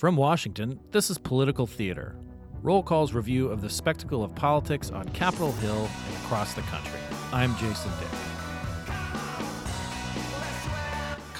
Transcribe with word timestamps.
From 0.00 0.16
Washington, 0.16 0.80
this 0.92 1.10
is 1.10 1.18
Political 1.18 1.66
Theater, 1.66 2.16
Roll 2.62 2.82
Call's 2.82 3.12
review 3.12 3.48
of 3.48 3.60
the 3.60 3.68
spectacle 3.68 4.24
of 4.24 4.34
politics 4.34 4.90
on 4.90 5.06
Capitol 5.10 5.52
Hill 5.52 5.90
and 6.06 6.16
across 6.24 6.54
the 6.54 6.62
country. 6.62 6.98
I'm 7.34 7.54
Jason 7.56 7.90
Dick. 8.00 8.39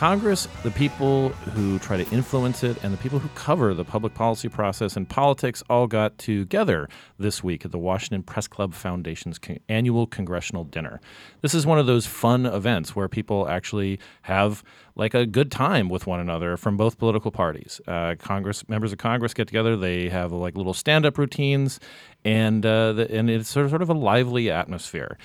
Congress, 0.00 0.48
the 0.62 0.70
people 0.70 1.28
who 1.28 1.78
try 1.78 2.02
to 2.02 2.10
influence 2.10 2.64
it, 2.64 2.82
and 2.82 2.90
the 2.90 2.96
people 2.96 3.18
who 3.18 3.28
cover 3.34 3.74
the 3.74 3.84
public 3.84 4.14
policy 4.14 4.48
process 4.48 4.96
and 4.96 5.06
politics 5.06 5.62
all 5.68 5.86
got 5.86 6.16
together 6.16 6.88
this 7.18 7.44
week 7.44 7.66
at 7.66 7.70
the 7.70 7.76
Washington 7.76 8.22
Press 8.22 8.48
Club 8.48 8.72
Foundation's 8.72 9.38
annual 9.68 10.06
congressional 10.06 10.64
dinner. 10.64 11.02
This 11.42 11.52
is 11.52 11.66
one 11.66 11.78
of 11.78 11.84
those 11.84 12.06
fun 12.06 12.46
events 12.46 12.96
where 12.96 13.08
people 13.08 13.46
actually 13.46 14.00
have 14.22 14.64
like 14.94 15.12
a 15.12 15.26
good 15.26 15.52
time 15.52 15.90
with 15.90 16.06
one 16.06 16.18
another 16.18 16.56
from 16.56 16.78
both 16.78 16.96
political 16.96 17.30
parties. 17.30 17.78
Uh, 17.86 18.14
Congress 18.18 18.66
members 18.70 18.92
of 18.92 18.98
Congress 18.98 19.34
get 19.34 19.48
together; 19.48 19.76
they 19.76 20.08
have 20.08 20.32
like 20.32 20.56
little 20.56 20.72
stand-up 20.72 21.18
routines, 21.18 21.78
and 22.24 22.64
uh, 22.64 22.94
the, 22.94 23.14
and 23.14 23.28
it's 23.28 23.50
sort 23.50 23.66
of, 23.66 23.70
sort 23.70 23.82
of 23.82 23.90
a 23.90 23.94
lively 23.94 24.50
atmosphere. 24.50 25.18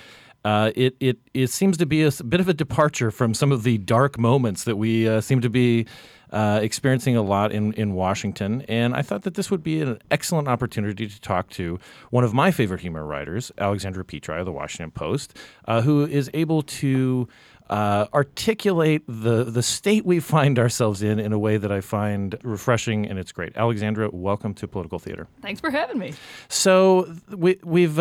Uh, 0.46 0.70
it, 0.76 0.96
it, 1.00 1.18
it 1.34 1.48
seems 1.48 1.76
to 1.76 1.84
be 1.84 2.04
a, 2.04 2.12
bit 2.22 2.38
of 2.38 2.48
a 2.48 2.54
departure 2.54 3.10
from 3.10 3.34
some 3.34 3.50
of 3.50 3.64
the 3.64 3.78
dark 3.78 4.16
moments 4.16 4.62
that 4.62 4.76
we 4.76 5.08
uh, 5.08 5.20
seem 5.20 5.40
to 5.40 5.50
be 5.50 5.86
uh, 6.30 6.60
experiencing 6.62 7.16
a 7.16 7.22
lot 7.22 7.50
in, 7.50 7.72
in 7.72 7.94
Washington. 7.94 8.62
And 8.68 8.94
I 8.94 9.02
thought 9.02 9.22
that 9.22 9.34
this 9.34 9.50
would 9.50 9.64
be 9.64 9.82
an 9.82 9.98
excellent 10.08 10.46
opportunity 10.46 11.08
to 11.08 11.20
talk 11.20 11.50
to 11.50 11.80
one 12.10 12.22
of 12.22 12.32
my 12.32 12.52
favorite 12.52 12.80
humor 12.80 13.04
writers, 13.04 13.50
Alexandra 13.58 14.04
Petri 14.04 14.38
of 14.38 14.46
the 14.46 14.52
Washington 14.52 14.92
Post, 14.92 15.36
uh, 15.64 15.80
who 15.80 16.06
is 16.06 16.30
able 16.32 16.62
to 16.62 17.26
uh, 17.68 18.06
articulate 18.14 19.02
the 19.08 19.42
the 19.42 19.64
state 19.64 20.06
we 20.06 20.20
find 20.20 20.60
ourselves 20.60 21.02
in 21.02 21.18
in 21.18 21.32
a 21.32 21.38
way 21.40 21.56
that 21.56 21.72
I 21.72 21.80
find 21.80 22.38
refreshing 22.44 23.04
and 23.04 23.18
it's 23.18 23.32
great. 23.32 23.56
Alexandra, 23.56 24.10
welcome 24.12 24.54
to 24.54 24.68
Political 24.68 25.00
Theater. 25.00 25.26
Thanks 25.42 25.60
for 25.60 25.70
having 25.72 25.98
me. 25.98 26.14
So 26.48 27.12
we 27.30 27.58
we've. 27.64 27.98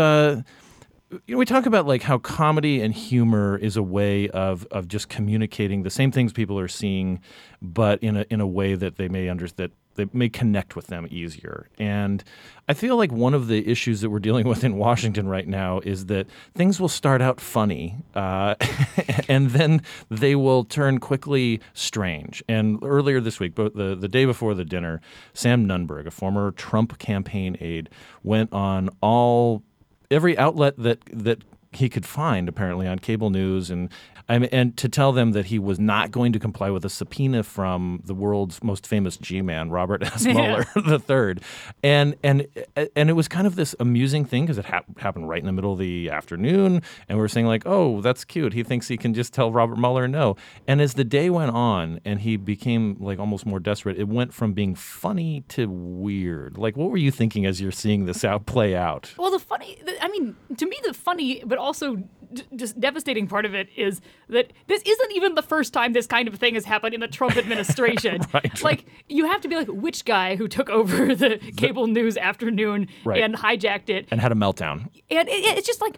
You 1.12 1.20
know, 1.28 1.38
we 1.38 1.46
talk 1.46 1.66
about 1.66 1.86
like 1.86 2.02
how 2.02 2.18
comedy 2.18 2.82
and 2.82 2.94
humor 2.94 3.58
is 3.58 3.78
a 3.78 3.84
way 3.84 4.28
of 4.30 4.66
of 4.72 4.88
just 4.88 5.08
communicating 5.08 5.84
the 5.84 5.90
same 5.90 6.12
things 6.12 6.34
people 6.34 6.60
are 6.60 6.68
seeing, 6.68 7.22
but 7.62 8.02
in 8.02 8.18
a 8.18 8.26
in 8.30 8.42
a 8.42 8.48
way 8.48 8.76
that 8.76 8.98
they 8.98 9.08
may 9.08 9.30
understand 9.30 9.58
that 9.70 9.72
they 9.96 10.08
may 10.14 10.30
connect 10.30 10.76
with 10.76 10.88
them 10.88 11.08
easier. 11.10 11.68
And 11.80 12.24
I 12.68 12.74
feel 12.74 12.98
like 12.98 13.12
one 13.12 13.34
of 13.34 13.48
the 13.48 13.68
issues 13.68 14.02
that 14.02 14.10
we're 14.10 14.20
dealing 14.20 14.48
with 14.48 14.64
in 14.64 14.78
Washington 14.78 15.28
right 15.28 15.48
now 15.48 15.80
is 15.80 16.06
that 16.08 16.28
things 16.54 16.80
will 16.80 16.90
start 16.90 17.22
out 17.22 17.40
funny 17.40 17.96
uh, 18.14 18.56
and 19.28 19.50
then 19.52 19.82
they 20.10 20.36
will 20.36 20.64
turn 20.64 21.00
quickly 21.00 21.62
strange. 21.74 22.44
And 22.48 22.80
earlier 22.84 23.20
this 23.20 23.40
week, 23.40 23.56
but 23.56 23.76
the, 23.76 23.96
the 23.96 24.08
day 24.08 24.26
before 24.26 24.54
the 24.54 24.66
dinner, 24.66 25.02
Sam 25.34 25.66
Nunberg, 25.66 26.06
a 26.06 26.12
former 26.12 26.52
Trump 26.52 26.98
campaign 27.00 27.58
aide, 27.60 27.90
went 28.24 28.52
on 28.54 28.90
all 29.02 29.64
every 30.12 30.38
outlet 30.38 30.76
that 30.78 31.00
that 31.12 31.40
he 31.78 31.90
could 31.90 32.06
find 32.06 32.48
apparently 32.50 32.88
on 32.88 33.00
cable 33.00 33.30
news 33.30 33.70
and 33.70 33.90
I 34.28 34.40
mean, 34.40 34.50
and 34.52 34.76
to 34.78 34.90
tell 34.90 35.12
them 35.12 35.34
that 35.34 35.46
he 35.46 35.60
was 35.60 35.80
not 35.80 36.10
going 36.10 36.34
to 36.34 36.40
comply 36.40 36.72
with 36.72 36.84
a 36.84 36.90
subpoena 36.90 37.44
from 37.44 38.02
the 38.04 38.16
world's 38.16 38.64
most 38.64 38.88
famous 38.88 39.18
G-man, 39.18 39.70
Robert 39.70 40.02
S. 40.02 40.26
Mueller 40.26 40.66
III, 40.76 41.36
and 41.84 42.16
and 42.24 42.48
and 42.96 43.10
it 43.10 43.14
was 43.14 43.28
kind 43.28 43.46
of 43.46 43.56
this 43.56 43.76
amusing 43.80 44.26
thing 44.26 44.44
because 44.44 44.58
it 44.58 44.66
ha- 44.66 44.82
happened 44.98 45.30
right 45.30 45.40
in 45.40 45.46
the 45.46 45.52
middle 45.52 45.74
of 45.74 45.80
the 45.80 46.10
afternoon, 46.10 46.82
and 47.08 47.20
we 47.20 47.24
are 47.24 47.28
saying 47.28 47.46
like, 47.46 47.64
oh, 47.68 48.02
that's 48.02 48.26
cute. 48.26 48.54
He 48.54 48.64
thinks 48.64 48.88
he 48.88 48.98
can 48.98 49.14
just 49.14 49.32
tell 49.32 49.52
Robert 49.52 49.78
Mueller 49.78 50.08
no. 50.08 50.36
And 50.68 50.82
as 50.82 50.96
the 50.96 51.04
day 51.04 51.30
went 51.30 51.52
on, 51.52 52.00
and 52.04 52.22
he 52.22 52.36
became 52.36 52.98
like 53.00 53.20
almost 53.20 53.46
more 53.46 53.60
desperate, 53.60 54.00
it 54.00 54.08
went 54.08 54.34
from 54.34 54.54
being 54.54 54.74
funny 54.74 55.44
to 55.50 55.68
weird. 55.68 56.58
Like, 56.58 56.76
what 56.76 56.90
were 56.90 56.98
you 56.98 57.12
thinking 57.12 57.46
as 57.46 57.62
you're 57.62 57.72
seeing 57.72 58.06
this 58.06 58.26
out 58.26 58.48
play 58.48 58.76
out? 58.76 59.14
Well, 59.18 59.30
the 59.30 59.40
funny, 59.40 59.78
I 60.02 60.08
mean, 60.08 60.36
to 60.58 60.66
me, 60.66 60.78
the 60.84 60.96
funny 60.96 61.44
but 61.46 61.60
also 61.66 61.96
d- 62.34 62.44
just 62.56 62.80
devastating 62.80 63.28
part 63.28 63.46
of 63.46 63.54
it 63.56 63.68
is 63.76 64.02
that 64.30 64.54
this 64.68 64.82
isn't 64.86 65.12
even 65.14 65.36
the 65.36 65.42
first 65.42 65.74
time 65.74 65.94
this 65.94 66.08
kind 66.08 66.28
of 66.28 66.36
thing 66.36 66.54
has 66.54 66.66
happened 66.66 66.94
in 66.94 67.02
the 67.02 67.08
Trump 67.08 67.36
administration. 67.44 68.22
right. 68.34 68.62
Like 68.64 68.86
you 69.10 69.26
have 69.26 69.42
to 69.42 69.48
be 69.48 69.56
like 69.56 69.68
which 69.68 70.06
guy 70.06 70.36
who 70.36 70.48
took 70.48 70.70
over 70.70 71.16
the 71.24 71.40
cable 71.58 71.88
news 71.88 72.18
afternoon 72.18 72.88
right. 73.04 73.22
and 73.22 73.36
hijacked 73.36 73.90
it 73.90 74.08
and 74.12 74.22
had 74.22 74.32
a 74.32 74.36
meltdown. 74.36 74.90
And 75.10 75.28
it, 75.28 75.58
it's 75.58 75.68
just 75.68 75.82
like 75.82 75.98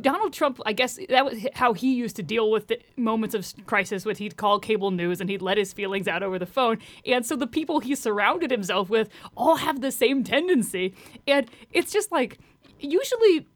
Donald 0.00 0.32
Trump, 0.32 0.60
I 0.66 0.72
guess 0.72 0.98
that 1.08 1.24
was 1.24 1.46
how 1.54 1.72
he 1.72 1.94
used 1.94 2.16
to 2.16 2.22
deal 2.22 2.50
with 2.50 2.66
the 2.66 2.80
moments 2.96 3.34
of 3.34 3.46
crisis, 3.66 4.04
when 4.04 4.16
he'd 4.16 4.36
call 4.36 4.58
cable 4.58 4.90
news 4.90 5.20
and 5.20 5.30
he'd 5.30 5.42
let 5.42 5.56
his 5.56 5.72
feelings 5.72 6.08
out 6.08 6.22
over 6.22 6.38
the 6.38 6.46
phone. 6.46 6.78
And 7.06 7.24
so 7.24 7.36
the 7.36 7.46
people 7.46 7.80
he 7.80 7.94
surrounded 7.94 8.50
himself 8.50 8.90
with 8.90 9.08
all 9.36 9.56
have 9.56 9.80
the 9.80 9.92
same 9.92 10.24
tendency. 10.24 10.94
And 11.26 11.48
it's 11.70 11.92
just 11.92 12.10
like, 12.10 12.38
usually 12.80 13.46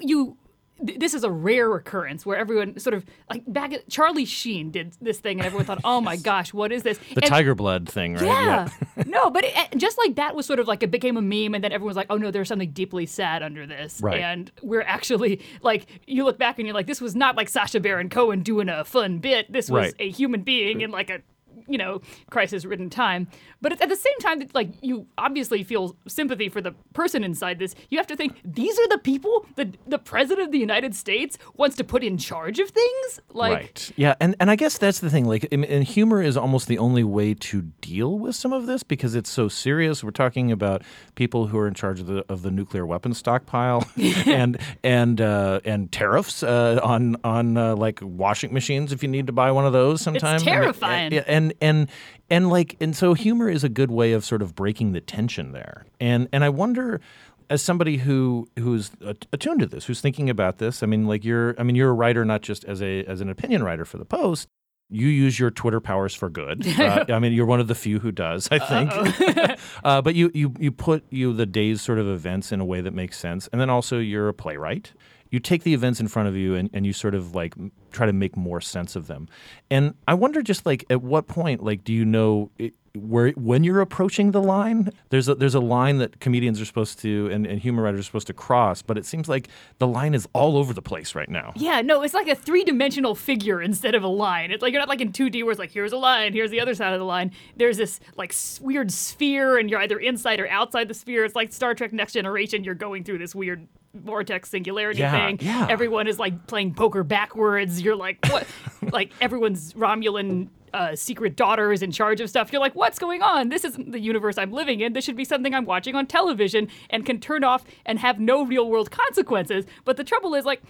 you 0.00 0.36
this 0.78 1.14
is 1.14 1.24
a 1.24 1.30
rare 1.30 1.74
occurrence 1.74 2.26
where 2.26 2.36
everyone 2.36 2.78
sort 2.78 2.94
of 2.94 3.04
like 3.30 3.42
back 3.46 3.72
at 3.72 3.88
Charlie 3.88 4.24
Sheen 4.24 4.70
did 4.70 4.96
this 5.00 5.18
thing 5.18 5.38
and 5.38 5.46
everyone 5.46 5.64
thought, 5.64 5.80
oh 5.84 6.00
my 6.00 6.16
gosh, 6.16 6.52
what 6.52 6.72
is 6.72 6.82
this? 6.82 6.98
The 7.14 7.22
and, 7.22 7.26
tiger 7.26 7.54
blood 7.54 7.88
thing, 7.88 8.14
right? 8.14 8.24
Yeah. 8.24 8.68
yeah. 8.96 9.02
no, 9.06 9.30
but 9.30 9.44
it, 9.44 9.54
just 9.76 9.96
like 9.98 10.16
that 10.16 10.34
was 10.34 10.46
sort 10.46 10.58
of 10.58 10.68
like 10.68 10.82
it 10.82 10.90
became 10.90 11.16
a 11.16 11.22
meme 11.22 11.54
and 11.54 11.64
then 11.64 11.72
everyone 11.72 11.88
was 11.88 11.96
like, 11.96 12.08
oh 12.10 12.16
no, 12.16 12.30
there's 12.30 12.48
something 12.48 12.70
deeply 12.72 13.06
sad 13.06 13.42
under 13.42 13.66
this. 13.66 14.00
Right. 14.02 14.20
And 14.20 14.50
we're 14.62 14.82
actually 14.82 15.42
like, 15.62 15.86
you 16.06 16.24
look 16.24 16.38
back 16.38 16.58
and 16.58 16.66
you're 16.66 16.74
like, 16.74 16.86
this 16.86 17.00
was 17.00 17.16
not 17.16 17.36
like 17.36 17.48
Sacha 17.48 17.80
Baron 17.80 18.08
Cohen 18.08 18.42
doing 18.42 18.68
a 18.68 18.84
fun 18.84 19.18
bit. 19.18 19.50
This 19.50 19.70
was 19.70 19.86
right. 19.86 19.94
a 19.98 20.10
human 20.10 20.42
being 20.42 20.82
in 20.82 20.90
like 20.90 21.10
a 21.10 21.20
you 21.68 21.78
know, 21.78 22.00
crisis-ridden 22.30 22.90
time. 22.90 23.28
But 23.60 23.80
at 23.80 23.88
the 23.88 23.96
same 23.96 24.18
time, 24.20 24.38
that 24.40 24.54
like 24.54 24.70
you 24.82 25.06
obviously 25.18 25.62
feel 25.64 25.96
sympathy 26.06 26.48
for 26.48 26.60
the 26.60 26.72
person 26.92 27.24
inside 27.24 27.58
this. 27.58 27.74
You 27.90 27.98
have 27.98 28.06
to 28.08 28.16
think 28.16 28.38
these 28.44 28.78
are 28.78 28.88
the 28.88 28.98
people 28.98 29.46
that 29.56 29.68
the 29.86 29.98
president 29.98 30.46
of 30.46 30.52
the 30.52 30.58
United 30.58 30.94
States 30.94 31.38
wants 31.54 31.76
to 31.76 31.84
put 31.84 32.02
in 32.02 32.18
charge 32.18 32.58
of 32.58 32.70
things. 32.70 33.20
Like, 33.32 33.52
right? 33.52 33.92
Yeah, 33.96 34.14
and 34.20 34.34
and 34.40 34.50
I 34.50 34.56
guess 34.56 34.78
that's 34.78 35.00
the 35.00 35.10
thing. 35.10 35.26
Like, 35.26 35.48
and 35.52 35.84
humor 35.84 36.22
is 36.22 36.36
almost 36.36 36.68
the 36.68 36.78
only 36.78 37.04
way 37.04 37.34
to 37.34 37.62
deal 37.80 38.18
with 38.18 38.34
some 38.34 38.52
of 38.52 38.66
this 38.66 38.82
because 38.82 39.14
it's 39.14 39.30
so 39.30 39.48
serious. 39.48 40.02
We're 40.02 40.10
talking 40.10 40.52
about 40.52 40.82
people 41.14 41.46
who 41.48 41.58
are 41.58 41.68
in 41.68 41.74
charge 41.74 42.00
of 42.00 42.06
the 42.06 42.24
of 42.28 42.42
the 42.42 42.50
nuclear 42.50 42.86
weapons 42.86 43.18
stockpile 43.18 43.86
and 44.26 44.58
and 44.82 45.20
uh, 45.20 45.60
and 45.64 45.90
tariffs 45.90 46.42
uh, 46.42 46.80
on 46.82 47.16
on 47.24 47.56
uh, 47.56 47.76
like 47.76 48.00
washing 48.02 48.52
machines 48.52 48.92
if 48.92 49.02
you 49.02 49.08
need 49.08 49.26
to 49.26 49.32
buy 49.32 49.50
one 49.50 49.66
of 49.66 49.72
those 49.72 50.00
sometimes. 50.00 50.42
It's 50.42 50.50
terrifying. 50.50 51.12
And, 51.12 51.26
and 51.26 51.54
and 51.60 51.88
and 52.30 52.50
like 52.50 52.76
and 52.80 52.96
so 52.96 53.14
humor 53.14 53.48
is 53.48 53.64
a 53.64 53.68
good 53.68 53.90
way 53.90 54.12
of 54.12 54.24
sort 54.24 54.42
of 54.42 54.54
breaking 54.54 54.92
the 54.92 55.00
tension 55.00 55.52
there. 55.52 55.86
And 56.00 56.28
and 56.32 56.44
I 56.44 56.48
wonder 56.48 57.00
as 57.48 57.62
somebody 57.62 57.98
who 57.98 58.48
who's 58.58 58.90
attuned 59.32 59.60
to 59.60 59.66
this, 59.66 59.84
who's 59.86 60.00
thinking 60.00 60.28
about 60.30 60.58
this, 60.58 60.82
I 60.82 60.86
mean, 60.86 61.06
like 61.06 61.24
you're, 61.24 61.54
I 61.58 61.62
mean, 61.62 61.76
you're 61.76 61.90
a 61.90 61.94
writer 61.94 62.24
not 62.24 62.42
just 62.42 62.64
as 62.64 62.82
a 62.82 63.04
as 63.04 63.20
an 63.20 63.28
opinion 63.28 63.62
writer 63.62 63.84
for 63.84 63.98
the 63.98 64.04
Post. 64.04 64.48
You 64.88 65.08
use 65.08 65.38
your 65.38 65.50
Twitter 65.50 65.80
powers 65.80 66.14
for 66.14 66.28
good. 66.30 66.64
Uh, 66.76 67.04
I 67.08 67.18
mean, 67.18 67.32
you're 67.32 67.46
one 67.46 67.58
of 67.58 67.68
the 67.68 67.74
few 67.74 67.98
who 67.98 68.12
does, 68.12 68.48
I 68.50 68.58
think. 68.58 69.58
uh, 69.84 70.02
but 70.02 70.14
you 70.14 70.30
you 70.34 70.54
you 70.58 70.70
put 70.70 71.04
you 71.10 71.32
the 71.32 71.46
day's 71.46 71.80
sort 71.82 71.98
of 71.98 72.06
events 72.06 72.52
in 72.52 72.60
a 72.60 72.64
way 72.64 72.80
that 72.80 72.92
makes 72.92 73.18
sense, 73.18 73.48
and 73.50 73.60
then 73.60 73.70
also 73.70 73.98
you're 73.98 74.28
a 74.28 74.34
playwright 74.34 74.92
you 75.30 75.40
take 75.40 75.64
the 75.64 75.74
events 75.74 76.00
in 76.00 76.08
front 76.08 76.28
of 76.28 76.36
you 76.36 76.54
and, 76.54 76.70
and 76.72 76.86
you 76.86 76.92
sort 76.92 77.14
of 77.14 77.34
like 77.34 77.54
try 77.90 78.06
to 78.06 78.12
make 78.12 78.36
more 78.36 78.60
sense 78.60 78.96
of 78.96 79.06
them. 79.06 79.28
And 79.70 79.94
I 80.06 80.14
wonder 80.14 80.42
just 80.42 80.66
like 80.66 80.84
at 80.90 81.02
what 81.02 81.26
point 81.26 81.62
like 81.62 81.84
do 81.84 81.92
you 81.92 82.04
know 82.04 82.50
it, 82.58 82.74
where 82.96 83.30
when 83.32 83.64
you're 83.64 83.80
approaching 83.80 84.32
the 84.32 84.42
line 84.42 84.90
there's 85.10 85.28
a 85.28 85.34
there's 85.34 85.54
a 85.54 85.60
line 85.60 85.98
that 85.98 86.20
comedians 86.20 86.60
are 86.60 86.64
supposed 86.64 86.98
to 86.98 87.28
and, 87.32 87.46
and 87.46 87.60
humor 87.60 87.82
writers 87.82 88.00
are 88.00 88.04
supposed 88.04 88.26
to 88.26 88.32
cross 88.32 88.82
but 88.82 88.98
it 88.98 89.06
seems 89.06 89.28
like 89.28 89.48
the 89.78 89.86
line 89.86 90.14
is 90.14 90.28
all 90.32 90.56
over 90.56 90.72
the 90.72 90.82
place 90.82 91.14
right 91.14 91.28
now 91.28 91.52
yeah 91.56 91.80
no 91.80 92.02
it's 92.02 92.14
like 92.14 92.28
a 92.28 92.34
three-dimensional 92.34 93.14
figure 93.14 93.60
instead 93.60 93.94
of 93.94 94.02
a 94.02 94.08
line 94.08 94.50
it's 94.50 94.62
like 94.62 94.72
you're 94.72 94.80
not 94.80 94.88
like 94.88 95.00
in 95.00 95.12
2d 95.12 95.42
where 95.42 95.52
it's 95.52 95.58
like 95.58 95.70
here's 95.70 95.92
a 95.92 95.96
line 95.96 96.32
here's 96.32 96.50
the 96.50 96.60
other 96.60 96.74
side 96.74 96.92
of 96.92 96.98
the 96.98 97.04
line 97.04 97.30
there's 97.56 97.76
this 97.76 98.00
like 98.16 98.34
weird 98.60 98.90
sphere 98.90 99.58
and 99.58 99.70
you're 99.70 99.80
either 99.80 99.98
inside 99.98 100.40
or 100.40 100.48
outside 100.48 100.88
the 100.88 100.94
sphere 100.94 101.24
it's 101.24 101.34
like 101.34 101.52
star 101.52 101.74
trek 101.74 101.92
next 101.92 102.12
generation 102.12 102.64
you're 102.64 102.74
going 102.74 103.04
through 103.04 103.18
this 103.18 103.34
weird 103.34 103.66
vortex 104.04 104.50
singularity 104.50 105.00
yeah, 105.00 105.26
thing. 105.26 105.38
Yeah. 105.40 105.66
Everyone 105.68 106.06
is 106.06 106.18
like 106.18 106.46
playing 106.46 106.74
poker 106.74 107.02
backwards. 107.02 107.80
You're 107.80 107.96
like, 107.96 108.18
what? 108.28 108.46
like 108.92 109.10
everyone's 109.20 109.72
Romulan 109.74 110.48
uh, 110.76 110.94
secret 110.94 111.36
daughter 111.36 111.72
is 111.72 111.82
in 111.82 111.90
charge 111.90 112.20
of 112.20 112.28
stuff. 112.28 112.52
You're 112.52 112.60
like, 112.60 112.74
what's 112.74 112.98
going 112.98 113.22
on? 113.22 113.48
This 113.48 113.64
isn't 113.64 113.92
the 113.92 113.98
universe 113.98 114.36
I'm 114.36 114.52
living 114.52 114.80
in. 114.80 114.92
This 114.92 115.06
should 115.06 115.16
be 115.16 115.24
something 115.24 115.54
I'm 115.54 115.64
watching 115.64 115.94
on 115.94 116.06
television 116.06 116.68
and 116.90 117.06
can 117.06 117.18
turn 117.18 117.44
off 117.44 117.64
and 117.86 117.98
have 117.98 118.20
no 118.20 118.44
real 118.44 118.68
world 118.68 118.90
consequences. 118.90 119.64
But 119.86 119.96
the 119.96 120.04
trouble 120.04 120.34
is, 120.34 120.44
like, 120.44 120.60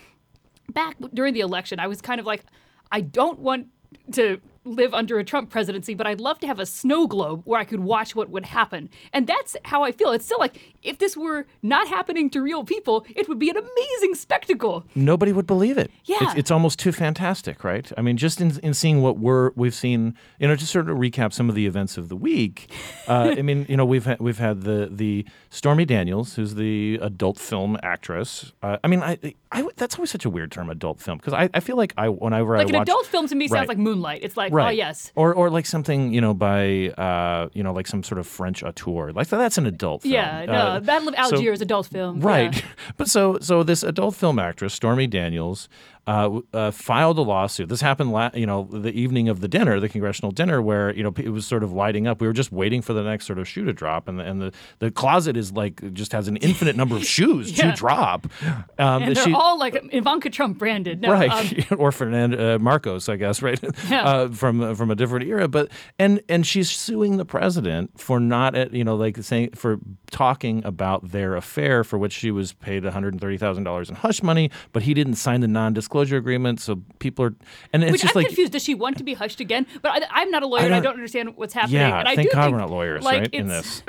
back 0.72 0.96
during 1.12 1.34
the 1.34 1.40
election, 1.40 1.80
I 1.80 1.88
was 1.88 2.00
kind 2.00 2.20
of 2.20 2.26
like, 2.26 2.44
I 2.92 3.00
don't 3.00 3.40
want 3.40 3.66
to 4.12 4.40
live 4.66 4.92
under 4.94 5.18
a 5.18 5.24
Trump 5.24 5.50
presidency, 5.50 5.94
but 5.94 6.06
I'd 6.06 6.20
love 6.20 6.38
to 6.40 6.46
have 6.46 6.58
a 6.58 6.66
snow 6.66 7.06
globe 7.06 7.42
where 7.44 7.60
I 7.60 7.64
could 7.64 7.80
watch 7.80 8.14
what 8.16 8.28
would 8.30 8.46
happen. 8.46 8.90
And 9.12 9.26
that's 9.26 9.56
how 9.64 9.82
I 9.84 9.92
feel. 9.92 10.10
It's 10.12 10.24
still 10.24 10.38
like 10.38 10.74
if 10.82 10.98
this 10.98 11.16
were 11.16 11.46
not 11.62 11.88
happening 11.88 12.28
to 12.30 12.42
real 12.42 12.64
people, 12.64 13.06
it 13.14 13.28
would 13.28 13.38
be 13.38 13.50
an 13.50 13.56
amazing 13.56 14.14
spectacle. 14.14 14.84
Nobody 14.94 15.32
would 15.32 15.46
believe 15.46 15.78
it. 15.78 15.90
Yeah. 16.04 16.18
It's, 16.20 16.34
it's 16.34 16.50
almost 16.50 16.78
too 16.78 16.92
fantastic, 16.92 17.64
right? 17.64 17.90
I 17.96 18.02
mean, 18.02 18.16
just 18.16 18.40
in, 18.40 18.58
in 18.60 18.74
seeing 18.74 19.02
what 19.02 19.18
we're 19.18 19.50
we've 19.56 19.74
seen, 19.74 20.14
you 20.38 20.48
know, 20.48 20.56
just 20.56 20.72
sort 20.72 20.90
of 20.90 20.96
recap 20.98 21.32
some 21.32 21.48
of 21.48 21.54
the 21.54 21.66
events 21.66 21.96
of 21.96 22.08
the 22.08 22.16
week. 22.16 22.70
Uh, 23.06 23.34
I 23.38 23.42
mean, 23.42 23.66
you 23.68 23.76
know, 23.76 23.84
we've 23.84 24.04
had, 24.04 24.18
we've 24.20 24.38
had 24.38 24.62
the 24.62 24.88
the 24.90 25.24
Stormy 25.50 25.84
Daniels, 25.84 26.34
who's 26.34 26.54
the 26.54 26.98
adult 27.00 27.38
film 27.38 27.78
actress. 27.82 28.52
Uh, 28.62 28.76
I 28.84 28.88
mean, 28.88 29.02
I, 29.02 29.18
I 29.52 29.66
that's 29.76 29.96
always 29.96 30.10
such 30.10 30.24
a 30.24 30.30
weird 30.30 30.50
term, 30.52 30.70
adult 30.70 31.00
film, 31.00 31.18
because 31.18 31.32
I, 31.32 31.48
I 31.54 31.60
feel 31.60 31.76
like 31.76 31.92
I 31.96 32.08
whenever 32.08 32.56
I 32.56 32.58
Like 32.58 32.66
I 32.66 32.70
an 32.70 32.74
watch 32.76 32.88
adult 32.88 33.06
film 33.06 33.28
to 33.28 33.34
me 33.34 33.48
sounds 33.48 33.60
Right. 33.60 33.68
like 33.68 33.78
Moonlight. 33.78 34.20
It's 34.22 34.36
like, 34.36 34.52
right, 34.56 34.68
oh 34.68 34.70
yes. 34.70 35.12
or 35.14 35.34
or 35.34 35.50
like 35.50 35.66
something 35.66 36.12
you 36.12 36.20
know 36.20 36.34
by 36.34 36.88
uh, 36.90 37.48
you 37.52 37.62
know 37.62 37.72
like 37.72 37.86
some 37.86 38.02
sort 38.02 38.18
of 38.18 38.26
French 38.26 38.62
auteur, 38.62 39.12
like 39.12 39.28
that's 39.28 39.58
an 39.58 39.66
adult 39.66 40.02
film. 40.02 40.14
Yeah, 40.14 40.44
no, 40.46 40.52
Uh, 40.52 40.80
Battle 40.80 41.08
of 41.08 41.14
so- 41.14 41.22
Algiers, 41.36 41.60
adult 41.60 41.86
film. 41.86 42.20
Right. 42.20 42.54
yeah. 42.56 42.62
But 42.96 43.08
so 43.08 43.38
so 43.40 43.62
this 43.62 43.82
adult 43.82 44.14
film 44.14 44.38
actress 44.38 44.74
Stormy 44.74 45.06
Daniels 45.06 45.68
uh, 46.06 46.40
uh, 46.52 46.70
filed 46.70 47.18
a 47.18 47.22
lawsuit. 47.22 47.68
This 47.68 47.80
happened, 47.80 48.12
la- 48.12 48.30
you 48.34 48.46
know, 48.46 48.68
the 48.70 48.92
evening 48.92 49.28
of 49.28 49.40
the 49.40 49.48
dinner, 49.48 49.80
the 49.80 49.88
congressional 49.88 50.30
dinner, 50.30 50.62
where 50.62 50.94
you 50.94 51.02
know 51.02 51.12
it 51.16 51.30
was 51.30 51.46
sort 51.46 51.62
of 51.64 51.72
lighting 51.72 52.06
up. 52.06 52.20
We 52.20 52.26
were 52.26 52.32
just 52.32 52.52
waiting 52.52 52.80
for 52.82 52.92
the 52.92 53.02
next 53.02 53.26
sort 53.26 53.38
of 53.40 53.48
shoe 53.48 53.64
to 53.64 53.72
drop, 53.72 54.06
and 54.08 54.18
the, 54.20 54.24
and 54.24 54.40
the, 54.40 54.52
the 54.78 54.90
closet 54.90 55.36
is 55.36 55.52
like 55.52 55.92
just 55.92 56.12
has 56.12 56.28
an 56.28 56.36
infinite 56.36 56.76
number 56.76 56.94
of 56.96 57.04
shoes 57.16 57.56
Yeah. 57.58 57.70
to 57.72 57.76
drop. 57.76 58.26
Um, 58.78 59.02
And 59.04 59.16
they're 59.16 59.24
she- 59.24 59.32
all 59.32 59.58
like 59.58 59.74
Ivanka 59.92 60.28
Trump 60.30 60.58
branded. 60.58 61.00
No, 61.00 61.10
right 61.12 61.30
um, 61.70 61.78
or 61.78 61.90
Fernando 61.92 62.56
uh, 62.56 62.58
Marcos 62.58 63.08
I 63.08 63.16
guess 63.16 63.40
right 63.42 63.58
Yeah. 63.88 64.02
uh, 64.04 64.28
from 64.28 64.60
uh, 64.60 64.74
from 64.74 64.90
a 64.90 64.94
different 64.94 65.26
era 65.26 65.48
but 65.48 65.70
and 65.98 66.20
and 66.28 66.46
she's 66.46 66.70
suing 66.70 67.16
the 67.16 67.24
president 67.24 67.98
for 67.98 68.20
not 68.20 68.54
uh, 68.54 68.66
you 68.70 68.84
know 68.84 68.94
like 68.96 69.16
saying 69.22 69.50
for 69.54 69.78
talking 70.10 70.62
about 70.64 71.10
their 71.10 71.36
affair 71.36 71.84
for 71.84 71.98
which 71.98 72.12
she 72.12 72.30
was 72.30 72.52
paid 72.52 72.82
$130,000 72.84 73.88
in 73.88 73.94
hush 73.94 74.22
money 74.22 74.50
but 74.72 74.82
he 74.82 74.92
didn't 74.94 75.14
sign 75.16 75.40
the 75.40 75.48
non-disclosure 75.48 75.95
agreement 76.00 76.60
so 76.60 76.82
people 76.98 77.24
are 77.24 77.34
and 77.72 77.82
it's 77.82 77.92
which 77.92 78.02
just 78.02 78.14
I'm 78.16 78.20
like 78.20 78.26
confused. 78.28 78.52
Does 78.52 78.62
she 78.62 78.74
want 78.74 78.98
to 78.98 79.04
be 79.04 79.14
hushed 79.14 79.40
again? 79.40 79.66
But 79.82 79.90
I, 80.02 80.06
I'm 80.22 80.30
not 80.30 80.42
a 80.42 80.46
lawyer. 80.46 80.62
I 80.62 80.64
and 80.66 80.74
I 80.74 80.78
don't- 80.78 80.84
don't 80.84 80.94
understand 80.94 81.36
what's 81.36 81.54
happening. 81.54 81.80
yeah 81.80 81.98
and 81.98 82.08
I 82.08 82.14
thank 82.16 82.30
do 82.30 82.34
God 82.34 82.42
think, 82.44 82.52
we're 82.54 82.58
not 82.60 82.70
lawyers 82.70 83.02
like, 83.04 83.20
right 83.20 83.34
in 83.34 83.48
this 83.48 83.82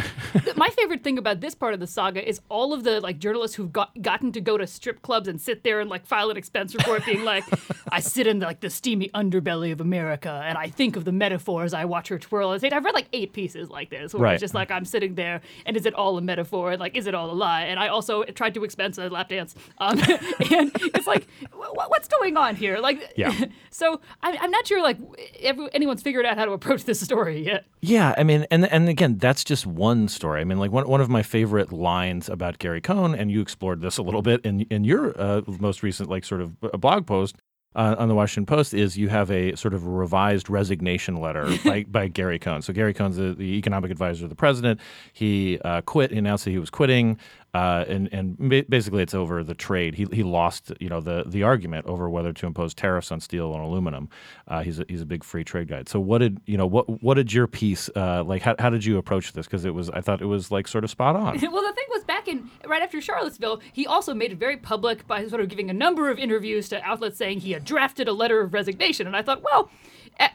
my 0.55 0.69
favorite 0.69 1.03
thing 1.03 1.17
about 1.17 1.41
this 1.41 1.55
part 1.55 1.73
of 1.73 1.79
the 1.79 1.87
saga 1.87 2.27
is 2.27 2.41
all 2.49 2.73
of 2.73 2.83
the 2.83 2.99
like 3.01 3.19
journalists 3.19 3.55
who've 3.55 3.71
got 3.71 3.99
gotten 4.01 4.31
to 4.31 4.41
go 4.41 4.57
to 4.57 4.65
strip 4.67 5.01
clubs 5.01 5.27
and 5.27 5.39
sit 5.41 5.63
there 5.63 5.79
and 5.79 5.89
like 5.89 6.05
file 6.05 6.29
an 6.29 6.37
expense 6.37 6.73
report 6.75 7.05
being 7.05 7.23
like 7.23 7.43
I 7.91 7.99
sit 7.99 8.27
in 8.27 8.39
like 8.39 8.59
the 8.59 8.69
steamy 8.69 9.09
underbelly 9.09 9.71
of 9.71 9.81
America 9.81 10.41
and 10.45 10.57
I 10.57 10.69
think 10.69 10.95
of 10.95 11.05
the 11.05 11.11
metaphors 11.11 11.73
I 11.73 11.85
watch 11.85 12.07
her 12.09 12.19
twirl 12.19 12.51
and 12.51 12.61
say 12.61 12.69
I've 12.69 12.83
read 12.85 12.93
like 12.93 13.07
eight 13.13 13.33
pieces 13.33 13.69
like 13.69 13.89
this 13.89 14.13
where 14.13 14.23
Right. 14.23 14.33
it's 14.33 14.41
just 14.41 14.53
like 14.53 14.71
I'm 14.71 14.85
sitting 14.85 15.15
there 15.15 15.41
and 15.65 15.77
is 15.77 15.85
it 15.85 15.93
all 15.93 16.17
a 16.17 16.21
metaphor 16.21 16.71
and 16.71 16.79
like 16.79 16.95
is 16.97 17.07
it 17.07 17.15
all 17.15 17.31
a 17.31 17.33
lie 17.33 17.63
and 17.63 17.79
I 17.79 17.87
also 17.87 18.23
tried 18.25 18.53
to 18.55 18.63
expense 18.63 18.97
a 18.97 19.09
lap 19.09 19.29
dance 19.29 19.55
um, 19.77 19.97
and 20.51 20.71
it's 20.95 21.07
like 21.07 21.27
wh- 21.51 21.89
what's 21.89 22.07
going 22.07 22.35
on 22.37 22.55
here 22.55 22.77
like 22.79 23.13
Yeah. 23.15 23.33
so 23.69 24.01
I, 24.21 24.37
I'm 24.41 24.51
not 24.51 24.67
sure 24.67 24.81
like 24.81 24.97
every, 25.41 25.67
anyone's 25.73 26.01
figured 26.01 26.25
out 26.25 26.37
how 26.37 26.45
to 26.45 26.51
approach 26.51 26.83
this 26.85 26.99
story 26.99 27.45
yet 27.45 27.65
Yeah, 27.81 28.13
I 28.17 28.23
mean, 28.23 28.45
and 28.51 28.65
and 28.71 28.89
again, 28.89 29.17
that's 29.17 29.43
just 29.43 29.65
one 29.65 30.07
story. 30.07 30.26
I 30.35 30.43
mean, 30.43 30.59
like 30.59 30.71
one 30.71 30.87
one 30.87 31.01
of 31.01 31.09
my 31.09 31.23
favorite 31.23 31.71
lines 31.71 32.27
about 32.27 32.59
Gary 32.59 32.81
Cohn, 32.81 33.15
and 33.15 33.31
you 33.31 33.41
explored 33.41 33.81
this 33.81 33.97
a 33.97 34.01
little 34.03 34.21
bit 34.21 34.45
in 34.45 34.61
in 34.69 34.83
your 34.83 35.19
uh, 35.19 35.41
most 35.47 35.83
recent 35.83 36.09
like 36.09 36.25
sort 36.25 36.41
of 36.41 36.59
b- 36.59 36.69
blog 36.77 37.05
post. 37.05 37.35
Uh, 37.75 37.95
on 37.99 38.07
the 38.07 38.15
Washington 38.15 38.47
Post 38.47 38.73
is 38.73 38.97
you 38.97 39.07
have 39.09 39.29
a 39.29 39.55
sort 39.55 39.75
of 39.75 39.85
revised 39.85 40.49
resignation 40.49 41.15
letter 41.17 41.47
by, 41.63 41.85
by 41.87 42.07
Gary 42.07 42.39
Cohn. 42.39 42.63
So 42.63 42.73
Gary 42.73 42.91
Cohn's 42.91 43.17
the, 43.17 43.35
the 43.35 43.55
economic 43.55 43.91
advisor 43.91 44.25
of 44.25 44.29
the 44.29 44.35
president. 44.35 44.79
He 45.13 45.59
uh, 45.63 45.81
quit. 45.81 46.09
He 46.09 46.17
announced 46.17 46.45
that 46.45 46.51
he 46.51 46.57
was 46.57 46.71
quitting, 46.71 47.19
uh, 47.57 47.85
and 47.87 48.07
and 48.11 48.69
basically 48.69 49.01
it's 49.01 49.15
over 49.15 49.43
the 49.43 49.55
trade. 49.55 49.95
He, 49.95 50.05
he 50.13 50.21
lost 50.21 50.71
you 50.79 50.89
know 50.89 51.01
the 51.01 51.23
the 51.25 51.41
argument 51.41 51.87
over 51.87 52.07
whether 52.07 52.31
to 52.31 52.45
impose 52.45 52.75
tariffs 52.75 53.11
on 53.11 53.19
steel 53.19 53.51
and 53.55 53.63
aluminum. 53.63 54.09
Uh, 54.47 54.61
he's 54.61 54.79
a, 54.79 54.85
he's 54.87 55.01
a 55.01 55.07
big 55.07 55.23
free 55.23 55.43
trade 55.43 55.67
guy. 55.67 55.81
So 55.87 55.99
what 55.99 56.19
did 56.19 56.39
you 56.45 56.55
know 56.55 56.67
what 56.67 57.01
what 57.01 57.15
did 57.15 57.33
your 57.33 57.47
piece 57.47 57.89
uh, 57.95 58.23
like? 58.23 58.43
How, 58.43 58.55
how 58.59 58.69
did 58.69 58.85
you 58.85 58.99
approach 58.99 59.33
this? 59.33 59.47
Because 59.47 59.65
it 59.65 59.73
was 59.73 59.89
I 59.89 60.01
thought 60.01 60.21
it 60.21 60.27
was 60.27 60.51
like 60.51 60.67
sort 60.67 60.83
of 60.83 60.91
spot 60.91 61.15
on. 61.15 61.23
well, 61.51 61.63
the 61.63 61.73
thing 61.73 61.87
was 61.89 62.03
back 62.03 62.27
in 62.27 62.47
right 62.67 62.83
after 62.83 63.01
Charlottesville, 63.01 63.59
he 63.73 63.87
also 63.87 64.13
made 64.13 64.31
it 64.31 64.37
very 64.37 64.57
public 64.57 65.07
by 65.07 65.25
sort 65.25 65.41
of 65.41 65.49
giving 65.49 65.71
a 65.71 65.73
number 65.73 66.11
of 66.11 66.19
interviews 66.19 66.69
to 66.69 66.83
outlets 66.83 67.17
saying 67.17 67.39
he 67.39 67.53
had 67.53 67.65
drafted 67.65 68.07
a 68.07 68.13
letter 68.13 68.39
of 68.39 68.53
resignation. 68.53 69.07
And 69.07 69.15
I 69.15 69.23
thought, 69.23 69.41
well, 69.41 69.71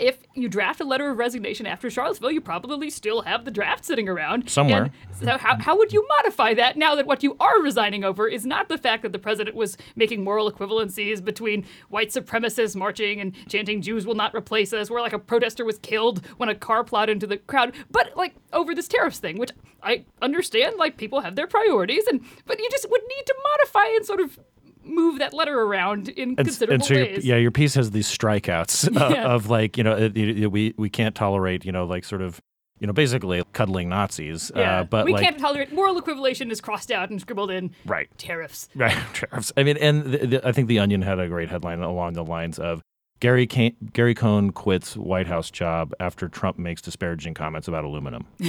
if 0.00 0.18
you 0.34 0.48
draft 0.48 0.80
a 0.80 0.84
letter 0.84 1.10
of 1.10 1.18
resignation 1.18 1.66
after 1.66 1.90
Charlottesville, 1.90 2.30
you 2.30 2.40
probably 2.40 2.90
still 2.90 3.22
have 3.22 3.44
the 3.44 3.50
draft 3.50 3.84
sitting 3.84 4.08
around 4.08 4.48
Somewhere. 4.48 4.84
And 4.84 5.16
so 5.16 5.38
how, 5.38 5.58
how 5.58 5.76
would 5.76 5.92
you 5.92 6.06
modify 6.18 6.54
that 6.54 6.76
now 6.76 6.94
that 6.94 7.06
what 7.12 7.22
you 7.22 7.36
are 7.40 7.60
resigning 7.60 8.04
over 8.04 8.26
is 8.26 8.46
not 8.46 8.70
the 8.70 8.78
fact 8.78 9.02
that 9.02 9.12
the 9.12 9.18
president 9.18 9.54
was 9.54 9.76
making 9.96 10.24
moral 10.24 10.50
equivalencies 10.50 11.22
between 11.22 11.62
white 11.90 12.08
supremacists 12.08 12.74
marching 12.74 13.20
and 13.20 13.34
chanting 13.50 13.82
Jews 13.82 14.06
will 14.06 14.14
not 14.14 14.34
replace 14.34 14.72
us, 14.72 14.88
where 14.88 15.02
like 15.02 15.12
a 15.12 15.18
protester 15.18 15.62
was 15.62 15.76
killed 15.80 16.24
when 16.38 16.48
a 16.48 16.54
car 16.54 16.82
plowed 16.84 17.10
into 17.10 17.26
the 17.26 17.36
crowd, 17.36 17.74
but 17.90 18.16
like 18.16 18.34
over 18.54 18.74
this 18.74 18.88
tariffs 18.88 19.18
thing, 19.18 19.36
which 19.36 19.50
I 19.82 20.06
understand 20.22 20.76
like 20.78 20.96
people 20.96 21.20
have 21.20 21.36
their 21.36 21.46
priorities 21.46 22.06
and 22.06 22.22
but 22.46 22.58
you 22.58 22.66
just 22.70 22.88
would 22.90 23.02
need 23.14 23.26
to 23.26 23.34
modify 23.44 23.94
and 23.94 24.06
sort 24.06 24.20
of 24.20 24.38
move 24.82 25.18
that 25.18 25.34
letter 25.34 25.60
around 25.60 26.08
in 26.08 26.30
And, 26.30 26.38
considerable 26.38 26.74
and 26.76 26.84
so 26.84 26.94
your, 26.94 27.04
ways. 27.04 27.24
yeah, 27.26 27.36
your 27.36 27.50
piece 27.50 27.74
has 27.74 27.90
these 27.90 28.08
strikeouts 28.08 28.96
uh, 28.98 29.08
Yeah. 29.14 29.24
of 29.34 29.50
like 29.50 29.76
you 29.76 29.84
know 29.84 29.96
it, 29.98 30.16
it- 30.16 30.50
we 30.50 30.72
we 30.78 30.88
can't 30.88 31.14
tolerate 31.14 31.66
you 31.66 31.72
know 31.72 31.84
like 31.84 32.04
sort 32.04 32.22
of 32.22 32.40
you 32.82 32.86
know 32.88 32.92
basically 32.92 33.42
cuddling 33.52 33.88
Nazis. 33.88 34.50
Yeah, 34.54 34.80
Uh, 34.80 34.84
but 34.84 35.06
we 35.06 35.12
like, 35.12 35.22
can't 35.22 35.38
tolerate 35.38 35.72
moral 35.72 35.96
equivalation 35.96 36.50
is 36.50 36.60
crossed 36.60 36.90
out 36.90 37.10
and 37.10 37.20
scribbled 37.20 37.50
in 37.52 37.70
Right. 37.86 38.08
tariffs. 38.18 38.68
Right, 38.74 38.98
tariffs. 39.14 39.52
I 39.56 39.62
mean, 39.62 39.76
and 39.76 40.02
the, 40.04 40.18
the, 40.26 40.46
I 40.48 40.50
think 40.50 40.66
the 40.66 40.80
Onion 40.80 41.02
had 41.02 41.20
a 41.20 41.28
great 41.28 41.48
headline 41.48 41.80
along 41.80 42.14
the 42.14 42.24
lines 42.24 42.58
of 42.58 42.82
Gary 43.22 43.46
Ca- 43.46 43.76
Gary 43.92 44.14
Cohn 44.16 44.50
quits 44.50 44.96
White 44.96 45.28
House 45.28 45.48
job 45.48 45.94
after 46.00 46.26
Trump 46.26 46.58
makes 46.58 46.82
disparaging 46.82 47.34
comments 47.34 47.68
about 47.68 47.84
aluminum. 47.84 48.26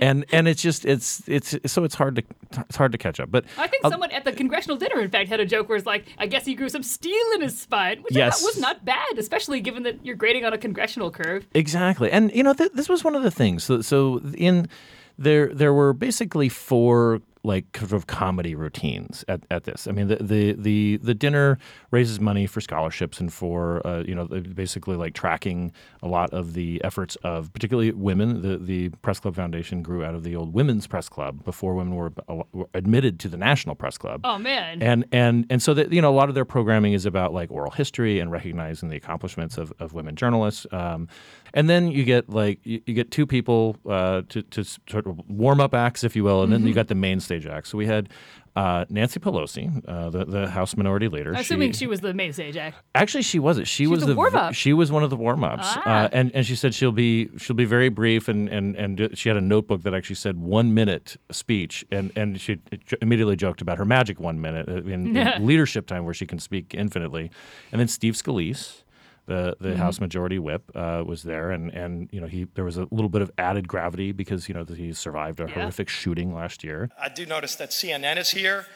And 0.00 0.24
and 0.32 0.48
it's 0.48 0.60
just 0.60 0.84
it's 0.84 1.22
it's 1.28 1.54
so 1.66 1.84
it's 1.84 1.94
hard 1.94 2.16
to 2.16 2.22
it's 2.68 2.76
hard 2.76 2.90
to 2.92 2.98
catch 2.98 3.20
up. 3.20 3.30
But 3.30 3.44
I 3.56 3.68
think 3.68 3.84
I'll- 3.84 3.92
someone 3.92 4.10
at 4.10 4.24
the 4.24 4.32
congressional 4.32 4.76
dinner, 4.76 5.00
in 5.00 5.08
fact, 5.10 5.28
had 5.28 5.38
a 5.38 5.46
joke 5.46 5.68
where 5.68 5.76
it's 5.76 5.86
like, 5.86 6.06
I 6.18 6.26
guess 6.26 6.44
he 6.44 6.54
grew 6.56 6.68
some 6.68 6.82
steel 6.82 7.14
in 7.36 7.42
his 7.42 7.56
spine, 7.58 8.02
which 8.02 8.14
Yes. 8.16 8.42
Was 8.42 8.58
not 8.58 8.84
bad, 8.84 9.18
especially 9.18 9.60
given 9.60 9.84
that 9.84 10.04
you're 10.04 10.16
grading 10.16 10.44
on 10.44 10.52
a 10.52 10.58
congressional 10.58 11.10
curve. 11.12 11.46
Exactly, 11.54 12.10
and 12.10 12.32
you 12.34 12.42
know 12.42 12.54
th- 12.54 12.72
this 12.74 12.88
was 12.88 13.04
one 13.04 13.14
of 13.14 13.22
the 13.22 13.30
things. 13.30 13.62
So, 13.64 13.82
so 13.82 14.20
in 14.34 14.68
there 15.16 15.52
there 15.54 15.72
were 15.72 15.92
basically 15.92 16.48
four 16.48 17.20
like 17.44 17.76
sort 17.76 17.92
of 17.92 18.06
comedy 18.06 18.54
routines 18.54 19.24
at, 19.28 19.42
at 19.50 19.64
this. 19.64 19.86
I 19.86 19.92
mean, 19.92 20.08
the, 20.08 20.16
the 20.16 20.52
the 20.52 20.96
the 20.98 21.14
dinner 21.14 21.58
raises 21.90 22.20
money 22.20 22.46
for 22.46 22.60
scholarships 22.60 23.20
and 23.20 23.32
for 23.32 23.86
uh, 23.86 24.02
you 24.06 24.14
know 24.14 24.26
basically 24.26 24.96
like 24.96 25.14
tracking 25.14 25.72
a 26.02 26.08
lot 26.08 26.32
of 26.32 26.54
the 26.54 26.82
efforts 26.84 27.16
of 27.16 27.52
particularly 27.52 27.92
women. 27.92 28.42
The 28.42 28.58
the 28.58 28.88
Press 29.02 29.20
Club 29.20 29.34
Foundation 29.36 29.82
grew 29.82 30.04
out 30.04 30.14
of 30.14 30.22
the 30.22 30.36
old 30.36 30.52
Women's 30.52 30.86
Press 30.86 31.08
Club 31.08 31.44
before 31.44 31.74
women 31.74 31.94
were, 31.94 32.12
were 32.52 32.68
admitted 32.74 33.18
to 33.20 33.28
the 33.28 33.36
National 33.36 33.74
Press 33.74 33.98
Club. 33.98 34.20
Oh, 34.24 34.38
man. 34.38 34.82
And 34.82 35.04
and 35.12 35.46
and 35.50 35.62
so 35.62 35.74
that 35.74 35.92
you 35.92 36.02
know 36.02 36.10
a 36.10 36.16
lot 36.16 36.28
of 36.28 36.34
their 36.34 36.44
programming 36.44 36.92
is 36.92 37.06
about 37.06 37.32
like 37.32 37.50
oral 37.50 37.70
history 37.70 38.18
and 38.20 38.30
recognizing 38.30 38.88
the 38.88 38.96
accomplishments 38.96 39.58
of, 39.58 39.72
of 39.78 39.92
women 39.92 40.16
journalists. 40.16 40.66
Um, 40.72 41.08
and 41.54 41.68
then 41.68 41.88
you 41.90 42.04
get 42.04 42.28
like 42.30 42.60
you, 42.64 42.80
you 42.86 42.94
get 42.94 43.10
two 43.10 43.26
people 43.26 43.76
uh, 43.88 44.22
to 44.28 44.42
to 44.42 44.64
sort 44.64 45.06
of 45.06 45.18
warm 45.28 45.60
up 45.60 45.74
acts, 45.74 46.04
if 46.04 46.14
you 46.16 46.24
will, 46.24 46.42
and 46.42 46.52
then 46.52 46.60
Mm-hmm. 46.60 46.68
you 46.68 46.74
got 46.74 46.88
the 46.88 46.94
main 46.94 47.20
stage 47.20 47.46
act. 47.46 47.68
So 47.68 47.78
we 47.78 47.86
had. 47.86 48.08
Uh, 48.56 48.84
Nancy 48.88 49.20
Pelosi, 49.20 49.84
uh, 49.86 50.10
the 50.10 50.24
the 50.24 50.48
House 50.50 50.76
Minority 50.76 51.06
Leader. 51.06 51.30
Assuming 51.32 51.70
she 51.70 51.86
was 51.86 52.00
the 52.00 52.12
main 52.12 52.32
stage 52.32 52.56
act. 52.56 52.78
Actually, 52.92 53.22
she 53.22 53.38
wasn't. 53.38 53.68
She 53.68 53.86
was 53.86 54.00
the 54.00 54.06
the 54.06 54.14
warm-up. 54.16 54.52
She 54.52 54.72
was 54.72 54.90
one 54.90 55.04
of 55.04 55.10
the 55.10 55.16
warm 55.16 55.44
ups, 55.44 55.68
Ah. 55.76 56.04
uh, 56.06 56.08
and 56.10 56.32
and 56.34 56.44
she 56.44 56.56
said 56.56 56.74
she'll 56.74 56.90
be 56.90 57.28
she'll 57.36 57.54
be 57.54 57.66
very 57.66 57.88
brief, 57.88 58.26
and 58.26 58.48
and 58.48 58.74
and 58.74 59.16
she 59.16 59.28
had 59.28 59.36
a 59.36 59.40
notebook 59.40 59.82
that 59.84 59.94
actually 59.94 60.16
said 60.16 60.38
one 60.38 60.74
minute 60.74 61.16
speech, 61.30 61.84
and 61.92 62.10
and 62.16 62.40
she 62.40 62.58
immediately 63.00 63.36
joked 63.36 63.60
about 63.60 63.78
her 63.78 63.84
magic 63.84 64.18
one 64.18 64.40
minute 64.40 64.68
uh, 64.68 64.82
in, 64.82 65.16
in 65.16 65.46
leadership 65.46 65.86
time 65.86 66.04
where 66.04 66.14
she 66.14 66.26
can 66.26 66.40
speak 66.40 66.74
infinitely, 66.74 67.30
and 67.70 67.78
then 67.80 67.86
Steve 67.86 68.14
Scalise. 68.14 68.82
The, 69.28 69.56
the 69.60 69.68
Mm-hmm. 69.68 69.78
House 69.78 70.00
Majority 70.00 70.38
Whip 70.38 70.62
uh, 70.74 71.04
was 71.06 71.22
there, 71.22 71.50
and, 71.50 71.70
and 71.74 72.08
you 72.10 72.20
know 72.20 72.26
he 72.26 72.44
there 72.54 72.64
was 72.64 72.78
a 72.78 72.88
little 72.90 73.10
bit 73.10 73.20
of 73.22 73.30
added 73.36 73.68
gravity 73.68 74.10
because 74.12 74.48
you 74.48 74.54
know 74.54 74.64
he 74.64 74.92
survived 74.94 75.38
a 75.40 75.44
Yeah. 75.44 75.50
horrific 75.50 75.88
shooting 75.90 76.34
last 76.34 76.64
year. 76.64 76.88
I 77.00 77.10
do 77.10 77.26
notice 77.26 77.54
that 77.56 77.70
CNN 77.70 78.16
is 78.16 78.30
here. 78.30 78.66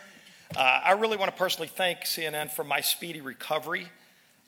Uh, 0.54 0.60
I 0.84 0.92
really 0.92 1.16
want 1.16 1.30
to 1.30 1.36
personally 1.38 1.68
thank 1.68 2.00
CNN 2.00 2.50
for 2.52 2.62
my 2.64 2.82
speedy 2.82 3.22
recovery. 3.22 3.86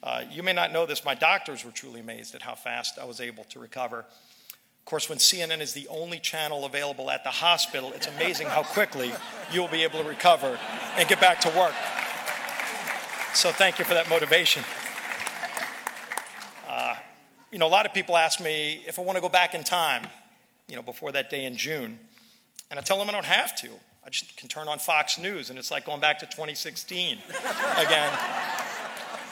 Uh, 0.02 0.24
you 0.30 0.42
may 0.42 0.52
not 0.52 0.70
know 0.70 0.84
this, 0.84 1.02
my 1.06 1.14
doctors 1.14 1.64
were 1.64 1.70
truly 1.70 2.00
amazed 2.00 2.34
at 2.34 2.42
how 2.42 2.54
fast 2.54 2.98
I 3.00 3.06
was 3.06 3.18
able 3.22 3.44
to 3.44 3.58
recover. 3.58 4.00
Of 4.00 4.84
course, 4.84 5.08
when 5.08 5.16
CNN 5.16 5.62
is 5.62 5.72
the 5.72 5.88
only 5.88 6.18
channel 6.18 6.66
available 6.66 7.10
at 7.10 7.24
the 7.24 7.30
hospital, 7.30 7.90
it's 7.94 8.06
amazing 8.06 8.48
how 8.48 8.62
quickly 8.62 9.10
you'll 9.50 9.68
be 9.68 9.82
able 9.82 10.02
to 10.02 10.06
recover 10.06 10.58
and 10.98 11.08
get 11.08 11.18
back 11.22 11.40
to 11.40 11.48
work. 11.56 11.72
So, 13.32 13.50
thank 13.50 13.78
you 13.78 13.86
for 13.86 13.94
that 13.94 14.10
motivation. 14.10 14.62
You 17.54 17.60
know, 17.60 17.68
a 17.68 17.70
lot 17.70 17.86
of 17.86 17.94
people 17.94 18.16
ask 18.16 18.40
me 18.40 18.82
if 18.84 18.98
I 18.98 19.02
want 19.02 19.14
to 19.16 19.22
go 19.22 19.28
back 19.28 19.54
in 19.54 19.62
time, 19.62 20.08
you 20.66 20.74
know, 20.74 20.82
before 20.82 21.12
that 21.12 21.30
day 21.30 21.44
in 21.44 21.56
June. 21.56 22.00
And 22.68 22.80
I 22.80 22.82
tell 22.82 22.98
them 22.98 23.08
I 23.08 23.12
don't 23.12 23.24
have 23.24 23.54
to. 23.60 23.68
I 24.04 24.10
just 24.10 24.36
can 24.36 24.48
turn 24.48 24.66
on 24.66 24.80
Fox 24.80 25.20
News 25.20 25.50
and 25.50 25.58
it's 25.58 25.70
like 25.70 25.86
going 25.86 26.00
back 26.00 26.18
to 26.18 26.26
2016 26.26 27.18
again. 27.28 28.12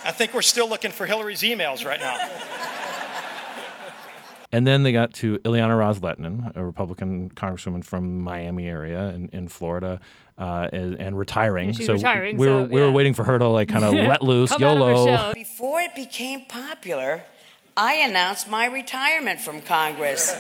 I 0.04 0.12
think 0.12 0.34
we're 0.34 0.42
still 0.42 0.68
looking 0.68 0.92
for 0.92 1.04
Hillary's 1.04 1.42
emails 1.42 1.84
right 1.84 1.98
now. 1.98 2.30
And 4.52 4.64
then 4.64 4.84
they 4.84 4.92
got 4.92 5.14
to 5.14 5.38
Ileana 5.38 5.76
Ros-Lehtinen, 5.76 6.54
a 6.54 6.64
Republican 6.64 7.30
congresswoman 7.30 7.82
from 7.82 8.20
Miami 8.20 8.68
area 8.68 9.08
in, 9.08 9.30
in 9.32 9.48
Florida, 9.48 9.98
uh, 10.38 10.68
and, 10.72 10.94
and, 11.00 11.18
retiring. 11.18 11.70
Yeah, 11.70 11.72
she's 11.72 11.86
so 11.86 11.94
retiring, 11.94 12.36
we 12.36 12.46
were 12.46 12.66
so, 12.66 12.68
we 12.68 12.80
were 12.80 12.90
waiting 12.92 13.14
for 13.14 13.24
her 13.24 13.38
to 13.38 13.48
like 13.48 13.68
kind 13.68 13.84
of 13.84 13.94
let 13.94 14.22
loose, 14.22 14.50
Come 14.50 14.62
out 14.62 14.76
of 14.76 14.86
her 14.86 14.92
YOLO. 14.92 15.32
Before 15.34 15.80
it 15.80 15.94
became 15.94 16.44
popular, 16.44 17.24
I 17.76 17.94
announced 17.94 18.50
my 18.50 18.66
retirement 18.66 19.40
from 19.40 19.62
Congress. 19.62 20.36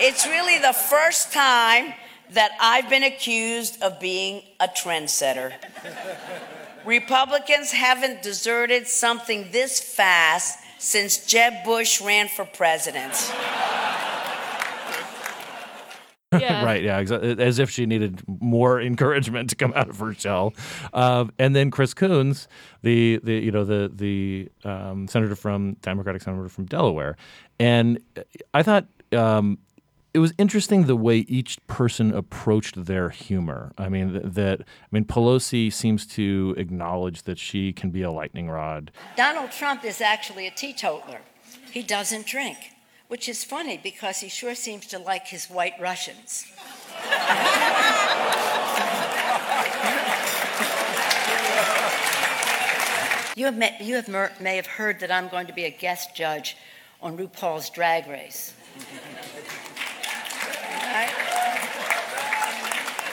it's 0.00 0.26
really 0.26 0.58
the 0.58 0.72
first 0.72 1.32
time 1.32 1.94
that 2.30 2.50
I've 2.60 2.88
been 2.88 3.04
accused 3.04 3.80
of 3.80 4.00
being 4.00 4.42
a 4.58 4.66
trendsetter. 4.66 5.52
Republicans 6.84 7.70
haven't 7.70 8.22
deserted 8.22 8.88
something 8.88 9.50
this 9.52 9.80
fast 9.80 10.58
since 10.78 11.24
Jeb 11.26 11.64
Bush 11.64 12.00
ran 12.00 12.28
for 12.28 12.44
president. 12.44 13.32
Yeah. 16.40 16.64
right, 16.70 16.82
yeah, 16.82 17.02
exa- 17.02 17.38
as 17.40 17.58
if 17.58 17.70
she 17.70 17.86
needed 17.86 18.22
more 18.26 18.80
encouragement 18.80 19.50
to 19.50 19.56
come 19.56 19.72
out 19.74 19.88
of 19.88 19.98
her 19.98 20.14
shell. 20.14 20.54
Um, 20.92 21.32
and 21.38 21.54
then 21.54 21.70
Chris 21.70 21.94
Coons, 21.94 22.48
the 22.82 23.20
the 23.22 23.34
you 23.34 23.50
know 23.50 23.64
the 23.64 23.90
the 23.94 24.48
um, 24.64 25.08
senator 25.08 25.34
from 25.36 25.74
Democratic 25.82 26.22
senator 26.22 26.48
from 26.48 26.66
Delaware, 26.66 27.16
and 27.58 27.98
I 28.52 28.62
thought. 28.62 28.86
Um, 29.12 29.58
it 30.12 30.20
was 30.20 30.32
interesting 30.38 30.84
the 30.84 30.94
way 30.94 31.18
each 31.18 31.58
person 31.66 32.14
approached 32.14 32.84
their 32.86 33.10
humor. 33.10 33.72
I 33.76 33.88
mean, 33.88 34.12
th- 34.12 34.22
that 34.26 34.60
I 34.60 34.86
mean, 34.92 35.04
Pelosi 35.04 35.72
seems 35.72 36.06
to 36.06 36.54
acknowledge 36.56 37.24
that 37.24 37.36
she 37.36 37.72
can 37.72 37.90
be 37.90 38.02
a 38.02 38.12
lightning 38.12 38.48
rod. 38.48 38.92
Donald 39.16 39.50
Trump 39.50 39.84
is 39.84 40.00
actually 40.00 40.46
a 40.46 40.52
teetotaler. 40.52 41.20
He 41.72 41.82
doesn't 41.82 42.26
drink, 42.26 42.58
which 43.08 43.28
is 43.28 43.44
funny 43.44 43.78
because 43.82 44.20
he 44.20 44.28
sure 44.28 44.54
seems 44.54 44.86
to 44.88 44.98
like 44.98 45.26
his 45.26 45.46
white 45.46 45.74
Russians. 45.80 46.46
you 53.36 53.44
have, 53.44 53.56
met, 53.56 53.80
you 53.80 53.96
have 53.96 54.08
mer- 54.08 54.32
may 54.40 54.56
have 54.56 54.66
heard 54.66 55.00
that 55.00 55.10
I'm 55.10 55.28
going 55.28 55.46
to 55.46 55.52
be 55.52 55.64
a 55.64 55.70
guest 55.70 56.14
judge 56.14 56.56
on 57.02 57.18
RuPaul's 57.18 57.70
Drag 57.70 58.06
Race. 58.08 58.54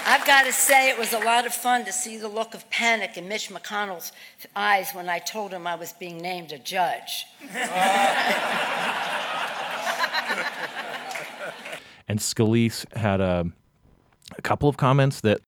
I've 0.03 0.25
got 0.25 0.45
to 0.45 0.51
say, 0.51 0.89
it 0.89 0.97
was 0.97 1.13
a 1.13 1.19
lot 1.19 1.45
of 1.45 1.53
fun 1.53 1.85
to 1.85 1.93
see 1.93 2.17
the 2.17 2.27
look 2.27 2.53
of 2.53 2.69
panic 2.69 3.17
in 3.17 3.27
Mitch 3.27 3.49
McConnell's 3.49 4.11
eyes 4.55 4.91
when 4.91 5.07
I 5.07 5.19
told 5.19 5.51
him 5.51 5.67
I 5.67 5.75
was 5.75 5.93
being 5.93 6.17
named 6.17 6.51
a 6.51 6.57
judge. 6.57 7.27
And 12.11 12.19
Scalise 12.19 12.85
had 12.95 13.21
a, 13.21 13.45
a 14.37 14.41
couple 14.41 14.67
of 14.67 14.75
comments 14.75 15.21
that 15.21 15.39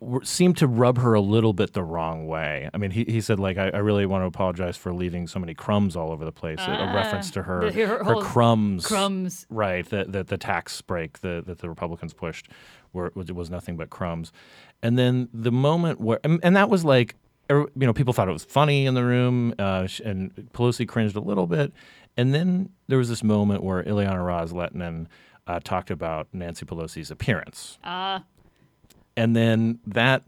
were, 0.00 0.24
seemed 0.24 0.56
to 0.56 0.66
rub 0.66 0.96
her 0.98 1.12
a 1.12 1.20
little 1.20 1.52
bit 1.52 1.74
the 1.74 1.82
wrong 1.82 2.26
way. 2.26 2.70
I 2.72 2.78
mean, 2.78 2.90
he, 2.90 3.04
he 3.04 3.20
said 3.20 3.38
like, 3.38 3.58
I, 3.58 3.68
I 3.68 3.78
really 3.78 4.06
want 4.06 4.22
to 4.22 4.26
apologize 4.26 4.78
for 4.78 4.94
leaving 4.94 5.26
so 5.26 5.38
many 5.38 5.52
crumbs 5.52 5.94
all 5.94 6.10
over 6.12 6.24
the 6.24 6.32
place. 6.32 6.58
a- 6.60 6.70
a 6.70 6.94
reference 6.94 7.30
to 7.32 7.42
her 7.42 7.70
the- 7.70 7.86
her 7.86 8.02
her 8.02 8.14
crumbs, 8.22 8.86
crumbs. 8.86 9.46
right? 9.50 9.84
That 9.90 10.12
that 10.12 10.28
the 10.28 10.38
tax 10.38 10.80
break 10.80 11.20
the, 11.20 11.42
that 11.46 11.58
the 11.58 11.68
Republicans 11.68 12.14
pushed, 12.14 12.48
were 12.94 13.12
was, 13.14 13.30
was 13.32 13.50
nothing 13.50 13.76
but 13.76 13.90
crumbs. 13.90 14.32
And 14.82 14.98
then 14.98 15.28
the 15.34 15.52
moment 15.52 16.00
where, 16.00 16.20
and, 16.24 16.40
and 16.42 16.56
that 16.56 16.70
was 16.70 16.82
like, 16.82 17.14
er- 17.50 17.68
you 17.78 17.86
know, 17.86 17.92
people 17.92 18.14
thought 18.14 18.28
it 18.28 18.32
was 18.32 18.44
funny 18.44 18.86
in 18.86 18.94
the 18.94 19.04
room, 19.04 19.54
uh, 19.58 19.86
and 20.02 20.34
Pelosi 20.54 20.88
cringed 20.88 21.16
a 21.16 21.20
little 21.20 21.46
bit. 21.46 21.72
And 22.18 22.34
then 22.34 22.70
there 22.88 22.96
was 22.96 23.10
this 23.10 23.22
moment 23.22 23.62
where 23.62 23.82
Ileana 23.82 24.24
Ros-Lehtinen 24.24 25.06
uh, 25.46 25.60
talked 25.62 25.90
about 25.90 26.28
Nancy 26.32 26.66
Pelosi's 26.66 27.10
appearance 27.10 27.78
Uh, 27.84 28.20
and 29.16 29.34
then 29.34 29.80
that 29.86 30.22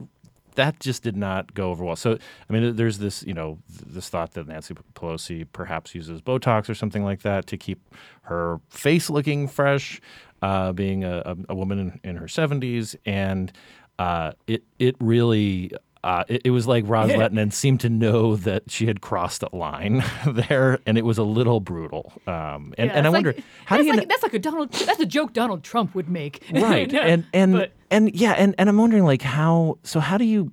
that 0.59 0.81
just 0.81 1.05
did 1.05 1.17
not 1.17 1.55
go 1.55 1.71
over 1.71 1.85
well. 1.85 1.95
So 1.95 2.19
I 2.49 2.53
mean, 2.53 2.75
there's 2.75 2.99
this 2.99 3.23
you 3.23 3.33
know 3.33 3.59
this 3.69 4.09
thought 4.09 4.33
that 4.33 4.49
Nancy 4.49 4.75
Pelosi 4.95 5.47
perhaps 5.53 5.95
uses 5.95 6.21
Botox 6.21 6.69
or 6.69 6.75
something 6.75 7.05
like 7.05 7.23
that 7.23 7.47
to 7.47 7.57
keep 7.57 7.81
her 8.23 8.61
face 8.69 9.09
looking 9.09 9.47
fresh, 9.47 10.01
uh, 10.43 10.73
being 10.73 11.05
a, 11.05 11.37
a, 11.49 11.55
woman 11.55 11.79
in, 11.79 12.01
in 12.11 12.17
her 12.17 12.27
70s, 12.27 12.97
and 13.07 13.53
uh, 13.99 14.33
it 14.47 14.65
it 14.79 14.97
really. 15.01 15.71
Uh, 16.05 16.23
it, 16.29 16.43
it 16.45 16.51
was 16.51 16.67
like 16.67 16.85
Ros 16.87 17.11
Lehtinen 17.11 17.53
seemed 17.53 17.81
to 17.81 17.89
know 17.89 18.37
that 18.37 18.71
she 18.71 18.87
had 18.87 19.01
crossed 19.01 19.43
a 19.43 19.55
line 19.55 20.05
there, 20.27 20.79
and 20.87 20.97
it 20.97 21.05
was 21.05 21.19
a 21.19 21.23
little 21.25 21.59
brutal. 21.61 22.13
Um, 22.27 22.73
and, 22.79 22.89
yeah, 22.91 22.97
and 22.97 23.07
I 23.07 23.11
it's 23.11 23.13
wonder 23.15 23.33
like, 23.33 23.45
how 23.65 23.77
do 23.79 23.85
you 23.85 23.91
like, 23.91 23.99
kn- 24.01 24.09
that's 24.09 24.23
like 24.23 24.35
a 24.35 24.39
Donald 24.39 24.71
that's 24.73 25.01
a 25.01 25.07
joke 25.07 25.33
Donald 25.33 25.63
Trump 25.65 25.95
would 25.95 26.09
make. 26.09 26.45
right 26.53 26.91
Yeah, 26.93 27.01
and 27.01 27.27
and 27.33 27.53
but- 27.53 27.73
and 27.91 28.15
yeah 28.15 28.33
and, 28.33 28.55
and 28.59 28.69
i'm 28.69 28.77
wondering 28.77 29.05
like 29.05 29.23
how 29.23 29.79
so 29.83 29.99
how 29.99 30.19
do 30.19 30.25
you 30.25 30.53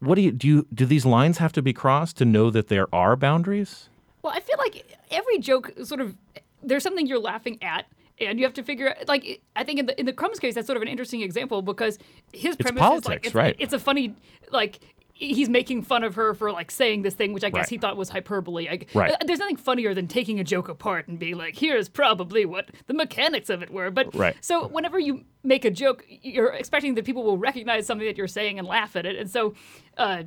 what 0.00 0.14
do 0.16 0.20
you 0.20 0.30
do 0.30 0.46
you 0.46 0.66
do 0.74 0.84
these 0.84 1.06
lines 1.06 1.38
have 1.38 1.52
to 1.52 1.62
be 1.62 1.72
crossed 1.72 2.18
to 2.18 2.24
know 2.26 2.50
that 2.50 2.68
there 2.68 2.86
are 2.94 3.16
boundaries 3.16 3.88
Well, 4.22 4.32
I 4.36 4.40
feel 4.40 4.56
like 4.58 4.84
every 5.10 5.38
joke 5.38 5.72
sort 5.84 6.00
of 6.02 6.14
there's 6.62 6.82
something 6.82 7.06
you're 7.06 7.18
laughing 7.18 7.58
at. 7.62 7.86
And 8.20 8.38
you 8.38 8.44
have 8.44 8.54
to 8.54 8.62
figure 8.62 8.90
out, 8.90 9.08
like, 9.08 9.40
I 9.56 9.64
think 9.64 9.78
in 9.80 9.86
the 9.86 9.98
in 9.98 10.04
the 10.06 10.12
Crumbs 10.12 10.38
case, 10.38 10.54
that's 10.54 10.66
sort 10.66 10.76
of 10.76 10.82
an 10.82 10.88
interesting 10.88 11.22
example 11.22 11.62
because 11.62 11.98
his 12.32 12.54
premise 12.56 12.80
is 12.82 12.82
like 12.82 12.88
politics, 12.90 13.26
it's, 13.28 13.34
right. 13.34 13.56
it's 13.58 13.72
a 13.72 13.78
funny, 13.78 14.14
like, 14.52 14.80
he's 15.14 15.48
making 15.50 15.82
fun 15.82 16.02
of 16.04 16.14
her 16.14 16.32
for 16.34 16.50
like 16.50 16.70
saying 16.70 17.02
this 17.02 17.14
thing, 17.14 17.32
which 17.34 17.44
I 17.44 17.50
guess 17.50 17.56
Right. 17.64 17.68
he 17.68 17.78
thought 17.78 17.96
was 17.96 18.08
hyperbole. 18.08 18.68
I, 18.68 18.80
Right. 18.94 19.12
uh, 19.12 19.16
There's 19.26 19.38
nothing 19.38 19.56
funnier 19.56 19.92
than 19.94 20.06
taking 20.06 20.40
a 20.40 20.44
joke 20.44 20.68
apart 20.70 21.08
and 21.08 21.18
being 21.18 21.36
like, 21.36 21.56
here's 21.58 21.88
probably 21.90 22.46
what 22.46 22.70
the 22.86 22.94
mechanics 22.94 23.50
of 23.50 23.62
it 23.62 23.70
were. 23.70 23.90
But 23.90 24.14
Right. 24.14 24.34
so 24.40 24.66
whenever 24.68 24.98
you 24.98 25.24
make 25.42 25.64
a 25.66 25.70
joke, 25.70 26.04
you're 26.08 26.52
expecting 26.54 26.94
that 26.94 27.04
people 27.04 27.22
will 27.22 27.36
recognize 27.38 27.86
something 27.86 28.06
that 28.06 28.16
you're 28.16 28.28
saying 28.28 28.58
and 28.58 28.66
laugh 28.66 28.96
at 28.96 29.04
it. 29.04 29.16
And 29.16 29.30
so, 29.30 29.54
uh, 29.98 30.22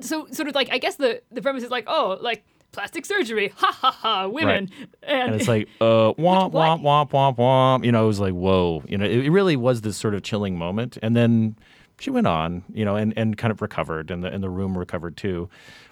so 0.00 0.26
sort 0.32 0.48
of 0.48 0.54
like 0.54 0.68
I 0.70 0.78
guess 0.78 0.96
the 0.96 1.22
the 1.32 1.40
premise 1.40 1.62
is 1.64 1.70
like 1.70 1.84
oh 1.86 2.18
like 2.20 2.44
plastic 2.76 3.06
surgery. 3.06 3.52
Ha 3.56 3.72
ha 3.72 3.90
ha 3.90 4.26
women. 4.28 4.70
And 5.02 5.34
it's 5.34 5.48
like 5.48 5.68
uh 5.80 6.12
womp 6.24 6.52
womp 6.52 6.82
womp 6.82 7.10
womp 7.10 7.36
womp. 7.38 7.84
You 7.84 7.92
know 7.92 8.04
it 8.04 8.08
was 8.08 8.20
like 8.20 8.34
whoa. 8.34 8.82
You 8.86 8.98
know 8.98 9.06
it, 9.06 9.24
it 9.26 9.30
really 9.30 9.56
was 9.56 9.80
this 9.80 9.96
sort 9.96 10.14
of 10.14 10.22
chilling 10.22 10.56
moment. 10.58 10.98
And 11.02 11.16
then 11.16 11.56
she 11.98 12.10
went 12.10 12.26
on 12.26 12.62
you 12.72 12.84
know 12.84 12.94
and, 12.96 13.14
and 13.16 13.36
kind 13.38 13.50
of 13.50 13.62
recovered 13.62 14.10
and 14.10 14.22
the 14.22 14.28
and 14.28 14.42
the 14.42 14.50
room 14.50 14.76
recovered 14.76 15.16
too. 15.16 15.48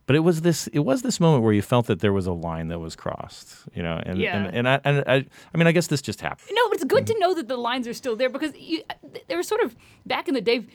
But 0.07 0.17
it 0.17 0.21
was 0.21 0.43
this 0.43 0.67
it 0.69 0.81
was 0.81 1.01
this 1.01 1.19
moment 1.19 1.43
where 1.45 1.55
you 1.55 1.63
felt 1.63 1.87
that 1.87 2.01
there 2.01 2.13
was 2.13 2.27
a 2.27 2.33
line 2.33 2.69
that 2.69 2.79
was 2.79 2.95
crossed 2.95 3.49
you 3.75 3.83
know 3.83 4.03
and 4.05 4.19
Yeah. 4.19 4.37
and, 4.45 4.57
and 4.57 4.69
I 4.69 4.81
and 4.85 5.05
I 5.07 5.15
I 5.55 5.57
mean 5.57 5.67
I 5.67 5.73
guess 5.73 5.87
this 5.87 6.03
just 6.03 6.21
happened. 6.21 6.51
No 6.53 6.63
but 6.69 6.75
it's 6.75 6.85
good 6.85 7.07
to 7.07 7.19
know 7.19 7.33
that 7.35 7.49
the 7.49 7.57
lines 7.57 7.89
are 7.89 7.95
still 7.95 8.15
there 8.15 8.29
because 8.29 8.53
you, 8.57 8.83
they 9.29 9.37
were 9.37 9.43
sort 9.43 9.63
of 9.63 9.75
back 10.05 10.29
in 10.29 10.35
the 10.35 10.43
day 10.43 10.67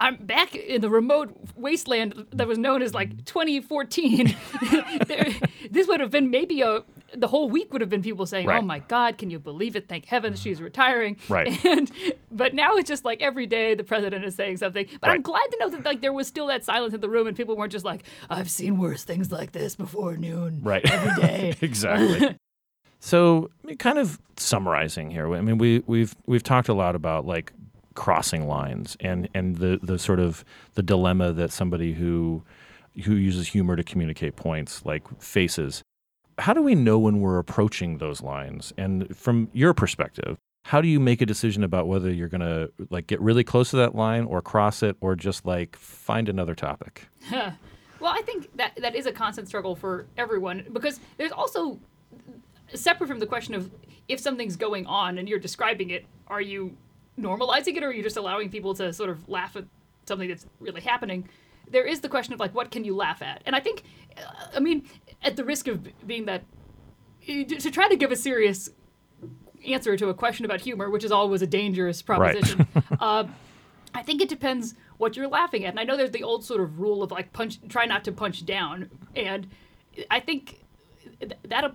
I'm 0.00 0.16
back 0.16 0.54
in 0.54 0.80
the 0.80 0.90
remote 0.90 1.34
wasteland 1.56 2.26
that 2.32 2.46
was 2.46 2.58
known 2.58 2.82
as 2.82 2.94
like 2.94 3.24
2014. 3.24 4.36
There- 5.06 5.34
this 5.70 5.86
would 5.88 6.00
have 6.00 6.10
been 6.10 6.30
maybe 6.30 6.60
a 6.62 6.82
the 7.14 7.28
whole 7.28 7.48
week 7.48 7.72
would 7.72 7.80
have 7.80 7.88
been 7.90 8.02
people 8.02 8.26
saying, 8.26 8.46
oh 8.46 8.50
Right. 8.50 8.62
"Oh 8.62 8.66
my 8.66 8.78
God, 8.80 9.16
can 9.16 9.30
you 9.30 9.38
believe 9.38 9.76
it? 9.76 9.88
Thank 9.88 10.06
heavens 10.06 10.40
she's 10.40 10.60
retiring." 10.60 11.16
Right. 11.28 11.48
And 11.64 11.90
but 12.30 12.54
now 12.54 12.76
it's 12.76 12.88
just 12.88 13.04
like 13.04 13.22
every 13.22 13.46
day 13.46 13.74
the 13.74 13.84
president 13.84 14.24
is 14.24 14.34
saying 14.34 14.58
something. 14.58 14.86
But 15.00 15.10
I'm 15.10 15.22
glad 15.22 15.46
to 15.52 15.56
know 15.60 15.68
that 15.70 15.84
like 15.84 16.00
there 16.00 16.12
was 16.12 16.26
still 16.26 16.46
that 16.48 16.64
silence 16.64 16.94
in 16.94 17.00
the 17.00 17.08
room 17.08 17.26
and 17.26 17.36
people 17.36 17.56
weren't 17.56 17.72
just 17.72 17.84
like, 17.84 18.02
"I've 18.28 18.50
seen 18.50 18.78
worse 18.78 19.04
things 19.04 19.30
like 19.32 19.52
this 19.52 19.76
before 19.76 20.16
noon." 20.16 20.60
right 20.62 20.88
Every 20.90 21.22
day. 21.22 21.54
exactly 21.60 22.36
so 22.98 23.50
kind 23.78 23.98
of 23.98 24.18
summarizing 24.38 25.10
here 25.10 25.32
i 25.34 25.40
mean 25.42 25.58
we 25.58 25.82
we've 25.86 26.16
we've 26.26 26.42
talked 26.42 26.68
a 26.68 26.74
lot 26.74 26.94
about 26.96 27.26
like 27.26 27.52
crossing 27.96 28.46
lines 28.46 28.96
and 29.00 29.28
and 29.34 29.56
the 29.56 29.80
the 29.82 29.98
sort 29.98 30.20
of 30.20 30.44
the 30.74 30.82
dilemma 30.82 31.32
that 31.32 31.50
somebody 31.50 31.94
who 31.94 32.44
who 33.04 33.14
uses 33.14 33.48
humor 33.48 33.76
to 33.76 33.82
communicate 33.82 34.36
points 34.36 34.84
like 34.84 35.02
faces 35.20 35.82
how 36.38 36.52
do 36.52 36.62
we 36.62 36.74
know 36.74 36.98
when 36.98 37.20
we're 37.22 37.38
approaching 37.38 37.96
those 37.96 38.20
lines? 38.20 38.70
And 38.76 39.16
from 39.16 39.48
your 39.52 39.74
perspective 39.74 40.36
how 40.64 40.80
do 40.80 40.88
you 40.88 40.98
make 40.98 41.20
a 41.20 41.26
decision 41.26 41.62
about 41.62 41.86
whether 41.86 42.12
you're 42.12 42.28
going 42.28 42.40
to 42.40 42.72
like 42.90 43.06
get 43.06 43.20
really 43.20 43.44
close 43.44 43.70
to 43.70 43.76
that 43.76 43.94
line 43.94 44.24
or 44.24 44.42
cross 44.42 44.82
it 44.82 44.96
or 45.00 45.14
just 45.14 45.46
like 45.46 45.76
find 45.76 46.28
another 46.28 46.54
topic? 46.54 47.08
Well, 47.98 48.12
I 48.12 48.22
think 48.22 48.54
that 48.56 48.76
that 48.76 48.94
is 48.94 49.06
a 49.06 49.12
constant 49.12 49.48
struggle 49.48 49.74
for 49.74 50.06
everyone 50.16 50.66
because 50.72 51.00
there's 51.16 51.32
also 51.32 51.78
separate 52.74 53.08
from 53.08 53.20
the 53.20 53.26
question 53.26 53.54
of 53.54 53.70
if 54.08 54.20
something's 54.20 54.56
going 54.56 54.86
on 54.86 55.18
and 55.18 55.28
you're 55.28 55.38
describing 55.38 55.90
it, 55.90 56.04
are 56.28 56.40
you 56.40 56.76
normalizing 57.18 57.76
it 57.76 57.82
or 57.82 57.88
are 57.88 57.92
you 57.92 58.02
just 58.02 58.16
allowing 58.16 58.50
people 58.50 58.74
to 58.74 58.92
sort 58.92 59.10
of 59.10 59.28
laugh 59.28 59.56
at 59.56 59.64
something 60.06 60.28
that's 60.28 60.46
really 60.60 60.80
happening? 60.80 61.28
There 61.68 61.84
is 61.84 62.00
the 62.00 62.08
question 62.08 62.32
of 62.34 62.40
like 62.40 62.54
what 62.54 62.70
can 62.70 62.84
you 62.84 62.94
laugh 62.94 63.22
at? 63.22 63.42
And 63.46 63.56
I 63.56 63.60
think 63.60 63.82
uh, 64.16 64.56
I 64.56 64.60
mean 64.60 64.88
at 65.22 65.36
the 65.36 65.44
risk 65.44 65.68
of 65.68 65.86
being 66.06 66.26
that 66.26 66.44
to 67.26 67.70
try 67.70 67.88
to 67.88 67.96
give 67.96 68.12
a 68.12 68.16
serious 68.16 68.70
answer 69.66 69.96
to 69.96 70.08
a 70.08 70.14
question 70.14 70.44
about 70.44 70.60
humor, 70.60 70.90
which 70.90 71.04
is 71.04 71.10
always 71.10 71.42
a 71.42 71.46
dangerous 71.46 72.02
proposition. 72.02 72.66
uh, 73.00 73.24
I 73.94 74.02
think 74.02 74.20
it 74.20 74.28
depends 74.28 74.74
what 74.98 75.16
you're 75.16 75.28
laughing 75.28 75.64
at. 75.64 75.70
And 75.70 75.80
I 75.80 75.84
know 75.84 75.96
there's 75.96 76.10
the 76.10 76.22
old 76.22 76.44
sort 76.44 76.60
of 76.60 76.78
rule 76.78 77.02
of 77.02 77.10
like 77.10 77.32
punch, 77.32 77.58
try 77.68 77.86
not 77.86 78.04
to 78.04 78.12
punch 78.12 78.44
down. 78.44 78.90
And 79.14 79.48
I 80.10 80.20
think 80.20 80.60
that 81.48 81.74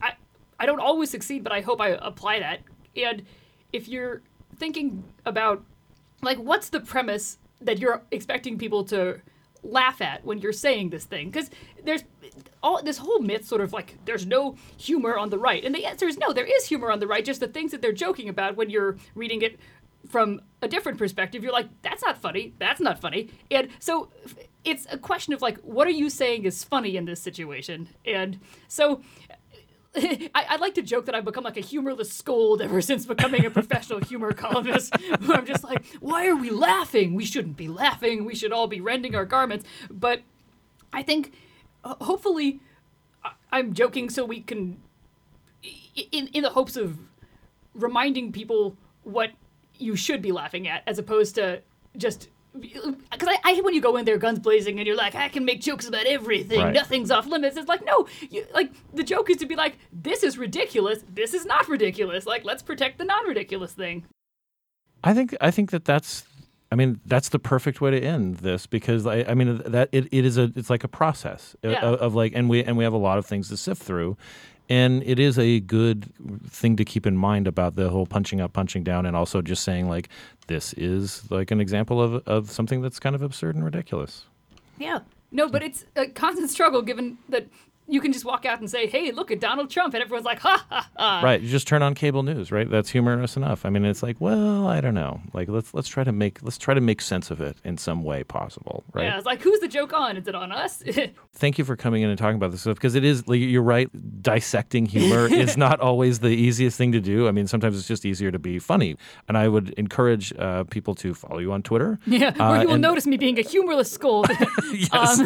I, 0.00 0.12
I 0.58 0.66
don't 0.66 0.80
always 0.80 1.10
succeed, 1.10 1.42
but 1.42 1.52
I 1.52 1.60
hope 1.60 1.80
I 1.80 1.88
apply 1.88 2.40
that. 2.40 2.60
And 2.96 3.24
if 3.72 3.88
you're 3.88 4.22
thinking 4.54 5.04
about 5.24 5.64
like 6.22 6.38
what's 6.38 6.68
the 6.70 6.80
premise 6.80 7.38
that 7.60 7.78
you're 7.78 8.02
expecting 8.10 8.58
people 8.58 8.84
to 8.84 9.20
laugh 9.62 10.00
at 10.00 10.24
when 10.24 10.38
you're 10.38 10.52
saying 10.52 10.90
this 10.90 11.04
thing? 11.04 11.30
Because 11.30 11.50
there's 11.84 12.04
all 12.62 12.82
this 12.82 12.98
whole 12.98 13.20
myth 13.20 13.46
sort 13.46 13.60
of 13.60 13.72
like 13.72 13.98
there's 14.04 14.26
no 14.26 14.56
humor 14.76 15.18
on 15.18 15.30
the 15.30 15.38
right. 15.38 15.64
And 15.64 15.74
the 15.74 15.86
answer 15.86 16.06
is 16.06 16.18
no 16.18 16.32
there 16.32 16.46
is 16.46 16.66
humor 16.66 16.90
on 16.90 17.00
the 17.00 17.06
right 17.06 17.24
just 17.24 17.40
the 17.40 17.48
things 17.48 17.70
that 17.70 17.82
they're 17.82 17.92
joking 17.92 18.28
about 18.28 18.56
when 18.56 18.70
you're 18.70 18.96
reading 19.14 19.42
it 19.42 19.58
from 20.08 20.42
a 20.60 20.68
different 20.68 20.98
perspective 20.98 21.42
you're 21.42 21.52
like 21.52 21.68
that's 21.82 22.02
not 22.02 22.18
funny. 22.18 22.54
That's 22.58 22.80
not 22.80 23.00
funny. 23.00 23.30
And 23.50 23.68
so 23.78 24.10
it's 24.64 24.86
a 24.90 24.98
question 24.98 25.32
of 25.34 25.42
like 25.42 25.58
what 25.58 25.86
are 25.86 25.92
you 25.92 26.10
saying 26.10 26.44
is 26.44 26.64
funny 26.64 26.96
in 26.96 27.04
this 27.04 27.20
situation? 27.20 27.88
And 28.04 28.40
so 28.68 29.02
I, 30.34 30.44
I 30.50 30.56
like 30.56 30.74
to 30.74 30.82
joke 30.82 31.06
that 31.06 31.14
I've 31.14 31.24
become 31.24 31.44
like 31.44 31.56
a 31.56 31.60
humorless 31.60 32.12
scold 32.12 32.60
ever 32.60 32.80
since 32.80 33.06
becoming 33.06 33.44
a 33.44 33.50
professional 33.50 34.00
humor 34.00 34.32
columnist. 34.32 34.92
I'm 35.28 35.46
just 35.46 35.62
like, 35.62 35.84
why 36.00 36.26
are 36.26 36.36
we 36.36 36.50
laughing? 36.50 37.14
We 37.14 37.24
shouldn't 37.24 37.56
be 37.56 37.68
laughing. 37.68 38.24
We 38.24 38.34
should 38.34 38.52
all 38.52 38.66
be 38.66 38.80
rending 38.80 39.14
our 39.14 39.24
garments. 39.24 39.64
But 39.90 40.22
I 40.92 41.02
think, 41.02 41.34
uh, 41.84 41.94
hopefully, 42.00 42.60
I'm 43.52 43.72
joking 43.72 44.10
so 44.10 44.24
we 44.24 44.40
can, 44.40 44.80
in 46.10 46.28
in 46.28 46.42
the 46.42 46.50
hopes 46.50 46.76
of 46.76 46.98
reminding 47.74 48.32
people 48.32 48.76
what 49.04 49.30
you 49.78 49.94
should 49.96 50.22
be 50.22 50.32
laughing 50.32 50.66
at, 50.66 50.82
as 50.86 50.98
opposed 50.98 51.36
to 51.36 51.62
just 51.96 52.28
because 52.58 53.28
I, 53.28 53.38
I 53.44 53.60
when 53.62 53.74
you 53.74 53.80
go 53.80 53.96
in 53.96 54.04
there 54.04 54.16
guns 54.18 54.38
blazing 54.38 54.78
and 54.78 54.86
you're 54.86 54.96
like 54.96 55.14
I 55.14 55.28
can 55.28 55.44
make 55.44 55.60
jokes 55.60 55.88
about 55.88 56.06
everything. 56.06 56.60
Right. 56.60 56.74
nothing's 56.74 57.10
off 57.10 57.26
limits. 57.26 57.56
It's 57.56 57.68
like 57.68 57.84
no 57.84 58.06
you, 58.30 58.46
like 58.54 58.70
the 58.92 59.02
joke 59.02 59.30
is 59.30 59.38
to 59.38 59.46
be 59.46 59.56
like 59.56 59.76
this 59.92 60.22
is 60.22 60.38
ridiculous. 60.38 61.04
This 61.12 61.34
is 61.34 61.44
not 61.44 61.68
ridiculous. 61.68 62.26
Like 62.26 62.44
let's 62.44 62.62
protect 62.62 62.98
the 62.98 63.04
non-ridiculous 63.04 63.72
thing. 63.72 64.04
I 65.02 65.14
think 65.14 65.34
I 65.40 65.50
think 65.50 65.70
that 65.72 65.84
that's 65.84 66.24
I 66.70 66.76
mean 66.76 67.00
that's 67.06 67.28
the 67.28 67.38
perfect 67.38 67.80
way 67.80 67.90
to 67.90 68.00
end 68.00 68.36
this 68.36 68.66
because 68.66 69.06
I, 69.06 69.24
I 69.28 69.34
mean 69.34 69.60
that 69.66 69.88
it, 69.92 70.08
it 70.12 70.24
is 70.24 70.38
a 70.38 70.52
it's 70.56 70.70
like 70.70 70.84
a 70.84 70.88
process 70.88 71.56
uh, 71.64 71.70
Yeah. 71.70 71.80
of, 71.84 72.00
of 72.00 72.14
like 72.14 72.32
and 72.34 72.48
we 72.48 72.62
and 72.64 72.76
we 72.76 72.84
have 72.84 72.92
a 72.94 72.98
lot 72.98 73.18
of 73.18 73.26
things 73.26 73.48
to 73.48 73.56
sift 73.56 73.82
through 73.82 74.16
and 74.68 75.02
it 75.02 75.18
is 75.18 75.38
a 75.38 75.60
good 75.60 76.10
thing 76.48 76.76
to 76.76 76.84
keep 76.84 77.06
in 77.06 77.16
mind 77.16 77.46
about 77.46 77.76
the 77.76 77.90
whole 77.90 78.06
punching 78.06 78.40
up 78.40 78.52
punching 78.52 78.82
down 78.82 79.06
and 79.06 79.16
also 79.16 79.42
just 79.42 79.62
saying 79.62 79.88
like 79.88 80.08
this 80.46 80.72
is 80.74 81.30
like 81.30 81.50
an 81.50 81.60
example 81.60 82.00
of 82.00 82.26
of 82.26 82.50
something 82.50 82.80
that's 82.82 82.98
kind 82.98 83.14
of 83.14 83.22
absurd 83.22 83.54
and 83.54 83.64
ridiculous. 83.64 84.24
yeah 84.78 85.00
no 85.30 85.48
but 85.48 85.62
it's 85.62 85.84
a 85.96 86.06
constant 86.08 86.50
struggle 86.50 86.82
given 86.82 87.18
that 87.28 87.46
you 87.86 88.00
can 88.00 88.12
just 88.12 88.24
walk 88.24 88.44
out 88.46 88.60
and 88.60 88.70
say 88.70 88.86
hey 88.86 89.10
look 89.12 89.30
at 89.30 89.40
Donald 89.40 89.70
Trump 89.70 89.94
and 89.94 90.02
everyone's 90.02 90.24
like 90.26 90.40
ha 90.40 90.64
ha 90.70 90.88
ha 90.96 91.20
right, 91.22 91.40
you 91.40 91.48
just 91.48 91.66
turn 91.68 91.82
on 91.82 91.94
cable 91.94 92.22
news, 92.22 92.50
right? 92.50 92.68
That's 92.70 92.90
humorous 92.90 93.36
enough. 93.36 93.64
I 93.66 93.70
mean, 93.70 93.84
it's 93.84 94.02
like, 94.02 94.20
well, 94.20 94.66
I 94.66 94.80
don't 94.80 94.94
know. 94.94 95.20
Like 95.32 95.48
let's 95.48 95.74
let's 95.74 95.88
try 95.88 96.04
to 96.04 96.12
make 96.12 96.42
let's 96.42 96.58
try 96.58 96.74
to 96.74 96.80
make 96.80 97.00
sense 97.00 97.30
of 97.30 97.40
it 97.40 97.56
in 97.64 97.76
some 97.78 98.02
way 98.04 98.24
possible, 98.24 98.84
right? 98.92 99.04
yeah 99.04 99.16
it's 99.16 99.26
like 99.26 99.42
who's 99.42 99.60
the 99.60 99.68
joke 99.68 99.92
on 99.92 100.16
is 100.16 100.26
it 100.26 100.34
on 100.34 100.50
us 100.52 100.82
thank 101.34 101.58
you 101.58 101.64
for 101.64 101.76
coming 101.76 102.02
in 102.02 102.08
and 102.10 102.18
talking 102.18 102.36
about 102.36 102.50
this 102.50 102.60
stuff 102.62 102.76
because 102.76 102.94
it 102.94 103.04
is 103.04 103.26
like, 103.28 103.40
you're 103.40 103.62
right 103.62 103.88
dissecting 104.22 104.86
humor 104.86 105.26
is 105.32 105.56
not 105.56 105.80
always 105.80 106.20
the 106.20 106.28
easiest 106.28 106.76
thing 106.78 106.92
to 106.92 107.00
do 107.00 107.28
i 107.28 107.30
mean 107.30 107.46
sometimes 107.46 107.76
it's 107.78 107.86
just 107.88 108.04
easier 108.06 108.30
to 108.30 108.38
be 108.38 108.58
funny 108.58 108.96
and 109.28 109.36
i 109.36 109.46
would 109.48 109.70
encourage 109.70 110.32
uh, 110.38 110.64
people 110.64 110.94
to 110.94 111.12
follow 111.14 111.38
you 111.38 111.52
on 111.52 111.62
twitter 111.62 111.98
yeah 112.06 112.28
Uh, 112.38 112.48
where 112.50 112.60
you 112.62 112.66
will 112.68 112.74
and- 112.74 112.82
notice 112.82 113.06
me 113.06 113.16
being 113.16 113.38
a 113.38 113.42
humorless 113.42 113.90
scold 113.90 114.26
yes 114.72 115.20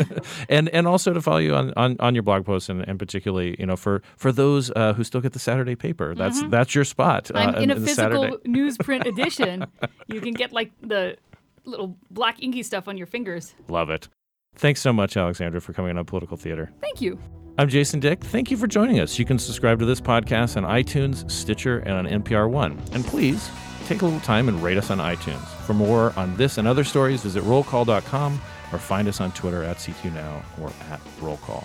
and 0.48 0.68
and 0.70 0.86
also 0.86 1.12
to 1.12 1.20
follow 1.20 1.38
you 1.38 1.54
on, 1.54 1.72
on, 1.76 1.96
on 2.00 2.14
your 2.14 2.22
blog 2.22 2.44
and, 2.68 2.80
and 2.88 2.98
particularly 2.98 3.54
you 3.58 3.66
know 3.66 3.76
for 3.76 4.02
for 4.16 4.32
those 4.32 4.70
uh, 4.76 4.92
who 4.94 5.04
still 5.04 5.20
get 5.20 5.32
the 5.32 5.38
saturday 5.38 5.74
paper 5.76 6.14
that's 6.14 6.42
that's 6.44 6.74
your 6.74 6.84
spot 6.84 7.24
Mm-hmm. 7.24 7.36
I'm 7.36 7.54
uh, 7.54 7.58
in 7.60 7.70
a 7.70 7.76
physical 7.76 8.38
newsprint 8.46 9.06
edition. 9.06 9.66
You 10.06 10.20
can 10.20 10.32
get 10.32 10.52
like 10.52 10.70
the 10.80 11.16
little 11.64 11.96
black 12.10 12.42
inky 12.42 12.62
stuff 12.62 12.88
on 12.88 12.96
your 12.96 13.06
fingers. 13.06 13.54
love 13.68 13.90
it 13.90 14.08
thanks 14.56 14.80
so 14.80 14.92
much 14.92 15.16
alexandra 15.16 15.60
for 15.60 15.72
coming 15.72 15.96
on 15.98 16.04
political 16.04 16.36
theater 16.36 16.72
Thank 16.80 17.00
you. 17.00 17.18
I'm 17.58 17.68
Jason 17.68 17.98
Dick. 17.98 18.20
Thank 18.22 18.52
you 18.52 18.56
for 18.56 18.68
joining 18.68 19.00
us. 19.00 19.18
You 19.18 19.24
can 19.24 19.36
subscribe 19.36 19.80
to 19.80 19.84
this 19.84 20.00
podcast 20.00 20.56
on 20.56 20.62
iTunes, 20.62 21.28
Stitcher, 21.28 21.80
and 21.80 21.90
on 21.92 22.06
NPR 22.22 22.48
One. 22.48 22.80
And 22.92 23.04
please 23.04 23.50
take 23.86 24.02
a 24.02 24.04
little 24.04 24.20
time 24.20 24.48
and 24.48 24.62
rate 24.62 24.78
us 24.78 24.90
on 24.92 24.98
iTunes. 24.98 25.44
For 25.66 25.74
more 25.74 26.12
on 26.16 26.36
this 26.36 26.58
and 26.58 26.68
other 26.68 26.84
stories, 26.84 27.22
visit 27.24 27.42
rollcall.com 27.42 28.40
or 28.72 28.78
find 28.78 29.08
us 29.08 29.20
on 29.20 29.32
Twitter 29.32 29.64
at 29.64 29.78
CQNow 29.78 30.40
or 30.60 30.68
at 30.92 31.00
rollcall. 31.18 31.64